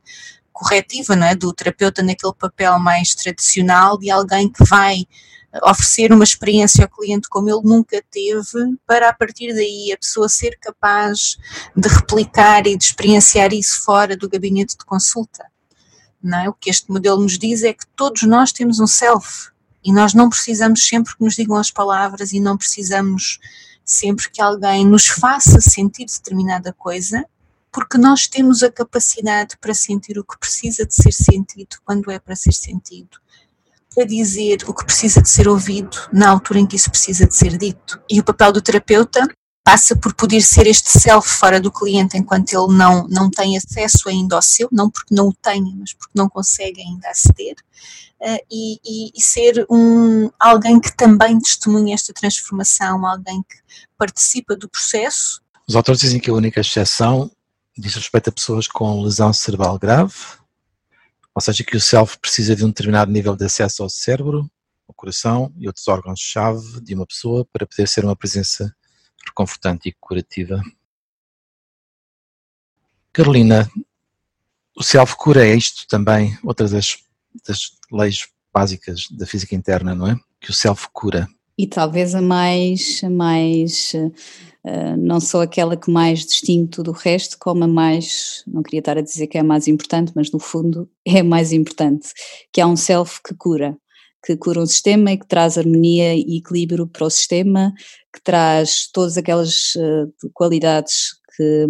[0.57, 1.35] corretiva, não é?
[1.35, 5.05] do terapeuta naquele papel mais tradicional de alguém que vai
[5.63, 10.27] oferecer uma experiência ao cliente como ele nunca teve, para a partir daí a pessoa
[10.27, 11.37] ser capaz
[11.75, 15.45] de replicar e de experienciar isso fora do gabinete de consulta.
[16.21, 16.49] Não é?
[16.49, 19.49] O que este modelo nos diz é que todos nós temos um self
[19.83, 23.39] e nós não precisamos sempre que nos digam as palavras e não precisamos
[23.85, 27.23] sempre que alguém nos faça sentir determinada coisa
[27.77, 32.17] porque nós temos a capacidade para sentir o que precisa de ser sentido quando é
[32.17, 33.19] para ser sentido,
[33.93, 37.35] para dizer o que precisa de ser ouvido na altura em que isso precisa de
[37.35, 38.01] ser dito.
[38.09, 39.27] E o papel do terapeuta
[39.63, 44.09] passa por poder ser este self fora do cliente enquanto ele não, não tem acesso
[44.09, 47.57] ainda ao seu, não porque não o tenha, mas porque não consegue ainda aceder,
[48.19, 53.57] uh, e, e, e, ser um, alguém que também testemunha esta transformação, alguém que
[53.95, 55.43] participa do processo.
[55.69, 57.29] Os autores dizem que a única exceção
[57.77, 60.15] diz respeito a pessoas com lesão cerebral grave,
[61.33, 64.49] ou seja, que o self precisa de um determinado nível de acesso ao cérebro,
[64.87, 68.75] ao coração e outros órgãos-chave de uma pessoa para poder ser uma presença
[69.23, 70.61] reconfortante e curativa.
[73.13, 73.69] Carolina,
[74.75, 76.97] o self-cura é isto também, outra das,
[77.47, 80.15] das leis básicas da física interna, não é?
[80.39, 81.27] Que o self-cura.
[81.57, 83.93] E talvez a mais, a mais
[84.67, 88.79] eh, não só aquela que mais distingue tudo o resto, como a mais, não queria
[88.79, 92.09] estar a dizer que é a mais importante, mas no fundo é a mais importante,
[92.51, 93.77] que é um self que cura,
[94.25, 97.73] que cura um sistema e que traz harmonia e equilíbrio para o sistema,
[98.13, 101.65] que traz todas aquelas uh, qualidades que,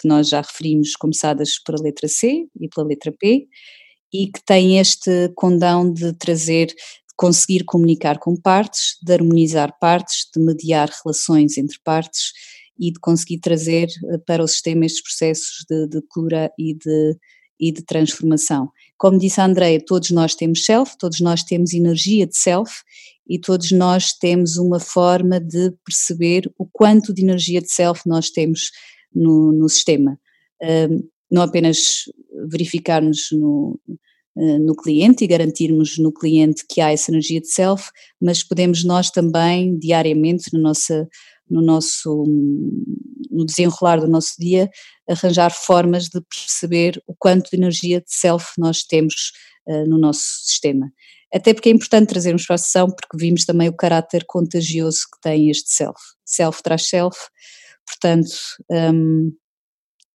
[0.00, 3.48] que nós já referimos, começadas pela letra C e pela letra P,
[4.12, 6.72] e que tem este condão de trazer,
[7.18, 12.32] conseguir comunicar com partes, de harmonizar partes, de mediar relações entre partes
[12.78, 17.16] e de conseguir trazer eh, para o sistema estes processos de, de cura e de,
[17.58, 18.70] e de transformação.
[18.96, 22.72] Como disse a Andrea, todos nós temos self, todos nós temos energia de self
[23.28, 28.30] e todos nós temos uma forma de perceber o quanto de energia de self nós
[28.30, 28.70] temos
[29.12, 30.20] no, no sistema.
[30.62, 32.04] Um, não apenas
[32.48, 33.78] verificarmos no,
[34.60, 39.10] no cliente e garantirmos no cliente que há essa energia de self, mas podemos nós
[39.10, 41.06] também diariamente no nosso,
[41.50, 42.24] no nosso
[43.30, 44.68] no desenrolar do nosso dia
[45.08, 49.32] arranjar formas de perceber o quanto de energia de self nós temos
[49.66, 50.92] uh, no nosso sistema.
[51.32, 55.20] Até porque é importante trazermos para a sessão porque vimos também o caráter contagioso que
[55.20, 56.00] tem este self.
[56.24, 57.18] Self traz self,
[57.86, 58.30] portanto,
[58.70, 59.32] um,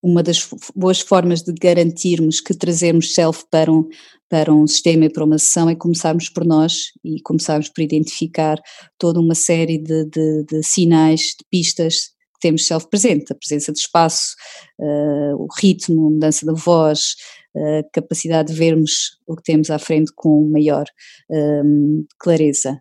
[0.04, 0.46] uma das
[0.76, 3.88] boas formas de garantirmos que trazemos self para um,
[4.30, 8.62] para um sistema e para uma sessão é começarmos por nós e começarmos por identificar
[8.98, 13.72] toda uma série de, de, de sinais, de pistas que temos self presente, a presença
[13.72, 14.36] de espaço,
[14.78, 17.16] uh, o ritmo, a mudança da voz,
[17.56, 20.86] a capacidade de vermos o que temos à frente com maior
[21.30, 22.78] um, clareza.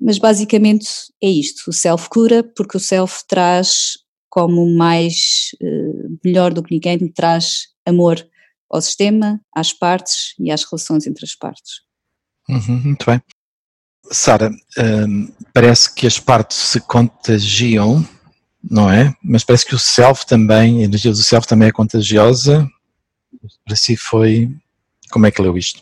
[0.00, 0.86] Mas basicamente
[1.22, 4.03] é isto, o self cura porque o self traz
[4.34, 8.28] como mais, uh, melhor do que ninguém, traz amor
[8.68, 11.82] ao sistema, às partes e às relações entre as partes.
[12.48, 13.22] Uhum, muito bem.
[14.10, 18.04] Sara, um, parece que as partes se contagiam,
[18.68, 19.14] não é?
[19.22, 22.68] Mas parece que o self também, a energia do self também é contagiosa.
[23.64, 24.50] Para si foi.
[25.12, 25.80] Como é que leu isto?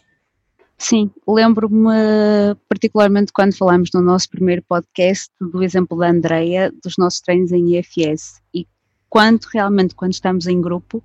[0.85, 7.21] Sim, lembro-me particularmente quando falámos no nosso primeiro podcast do exemplo da Andreia dos nossos
[7.21, 8.67] treinos em IFS e
[9.09, 11.01] quanto realmente quando estamos em grupo,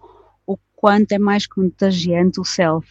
[0.48, 2.88] o quanto é mais contagiante o self.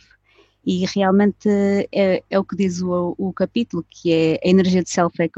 [0.64, 1.48] E realmente
[1.92, 5.28] é, é o que diz o, o, capítulo, que é a energia de self é,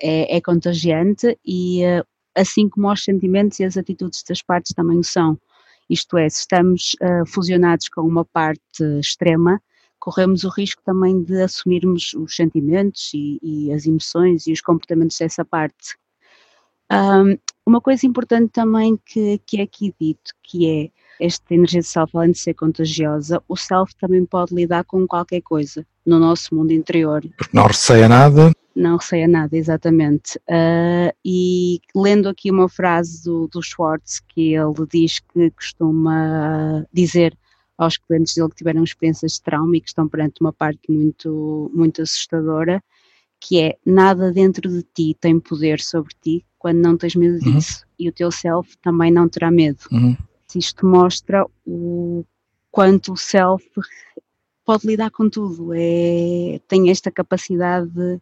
[0.00, 1.82] é, é contagiante e
[2.34, 5.38] assim como os sentimentos e as atitudes das partes também são.
[5.90, 9.60] Isto é, se estamos uh, fusionados com uma parte extrema,
[10.06, 15.18] corremos o risco também de assumirmos os sentimentos e, e as emoções e os comportamentos
[15.18, 15.96] dessa parte.
[16.92, 17.36] Um,
[17.66, 22.16] uma coisa importante também que, que é aqui dito, que é esta energia de self,
[22.16, 26.70] além de ser contagiosa, o self também pode lidar com qualquer coisa no nosso mundo
[26.70, 27.22] interior.
[27.36, 28.52] Porque não receia nada.
[28.76, 30.38] Não receia nada, exatamente.
[30.48, 37.36] Uh, e lendo aqui uma frase do, do Schwartz, que ele diz que costuma dizer
[37.78, 41.70] aos clientes dele que tiveram experiências de trauma e que estão perante uma parte muito,
[41.74, 42.82] muito assustadora,
[43.40, 47.52] que é nada dentro de ti tem poder sobre ti quando não tens medo uhum.
[47.52, 49.80] disso e o teu self também não terá medo.
[49.92, 50.16] Uhum.
[50.54, 52.24] Isto mostra o
[52.70, 53.64] quanto o self
[54.64, 58.20] pode lidar com tudo, é, tem esta capacidade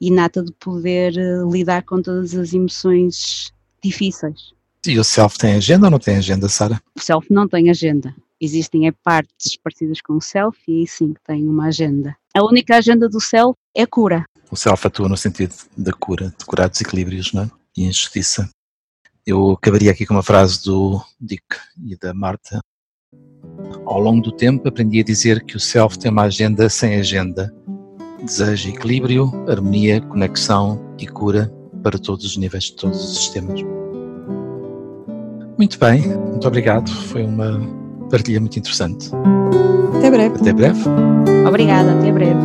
[0.00, 4.52] inata de poder eh, lidar com todas as emoções difíceis.
[4.86, 6.82] E o self tem agenda ou não tem agenda, Sara?
[6.96, 11.12] O self não tem agenda existem é partes parecidas com o self e aí sim
[11.12, 12.16] que tem uma agenda.
[12.34, 14.24] A única agenda do self é a cura.
[14.50, 17.50] O self atua no sentido da cura, de curar desequilíbrios não é?
[17.76, 18.48] e injustiça.
[19.26, 21.42] Eu acabaria aqui com uma frase do Dick
[21.84, 22.60] e da Marta.
[23.84, 27.52] Ao longo do tempo aprendi a dizer que o self tem uma agenda sem agenda.
[28.22, 33.60] Deseja equilíbrio, harmonia, conexão e cura para todos os níveis de todos os sistemas.
[35.58, 36.90] Muito bem, muito obrigado.
[36.90, 39.10] Foi uma partilha muito interessante.
[39.98, 40.36] Até breve.
[40.36, 40.80] Até breve.
[41.46, 42.40] Obrigada, até breve.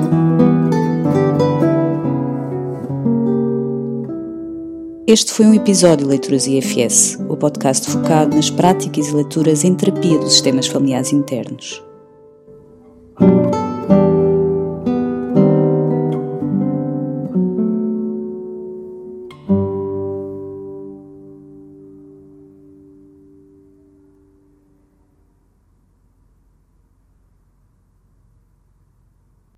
[5.08, 9.76] Este foi um episódio de Leituras IFS, o podcast focado nas práticas e leituras em
[9.76, 11.84] terapia dos sistemas familiares internos.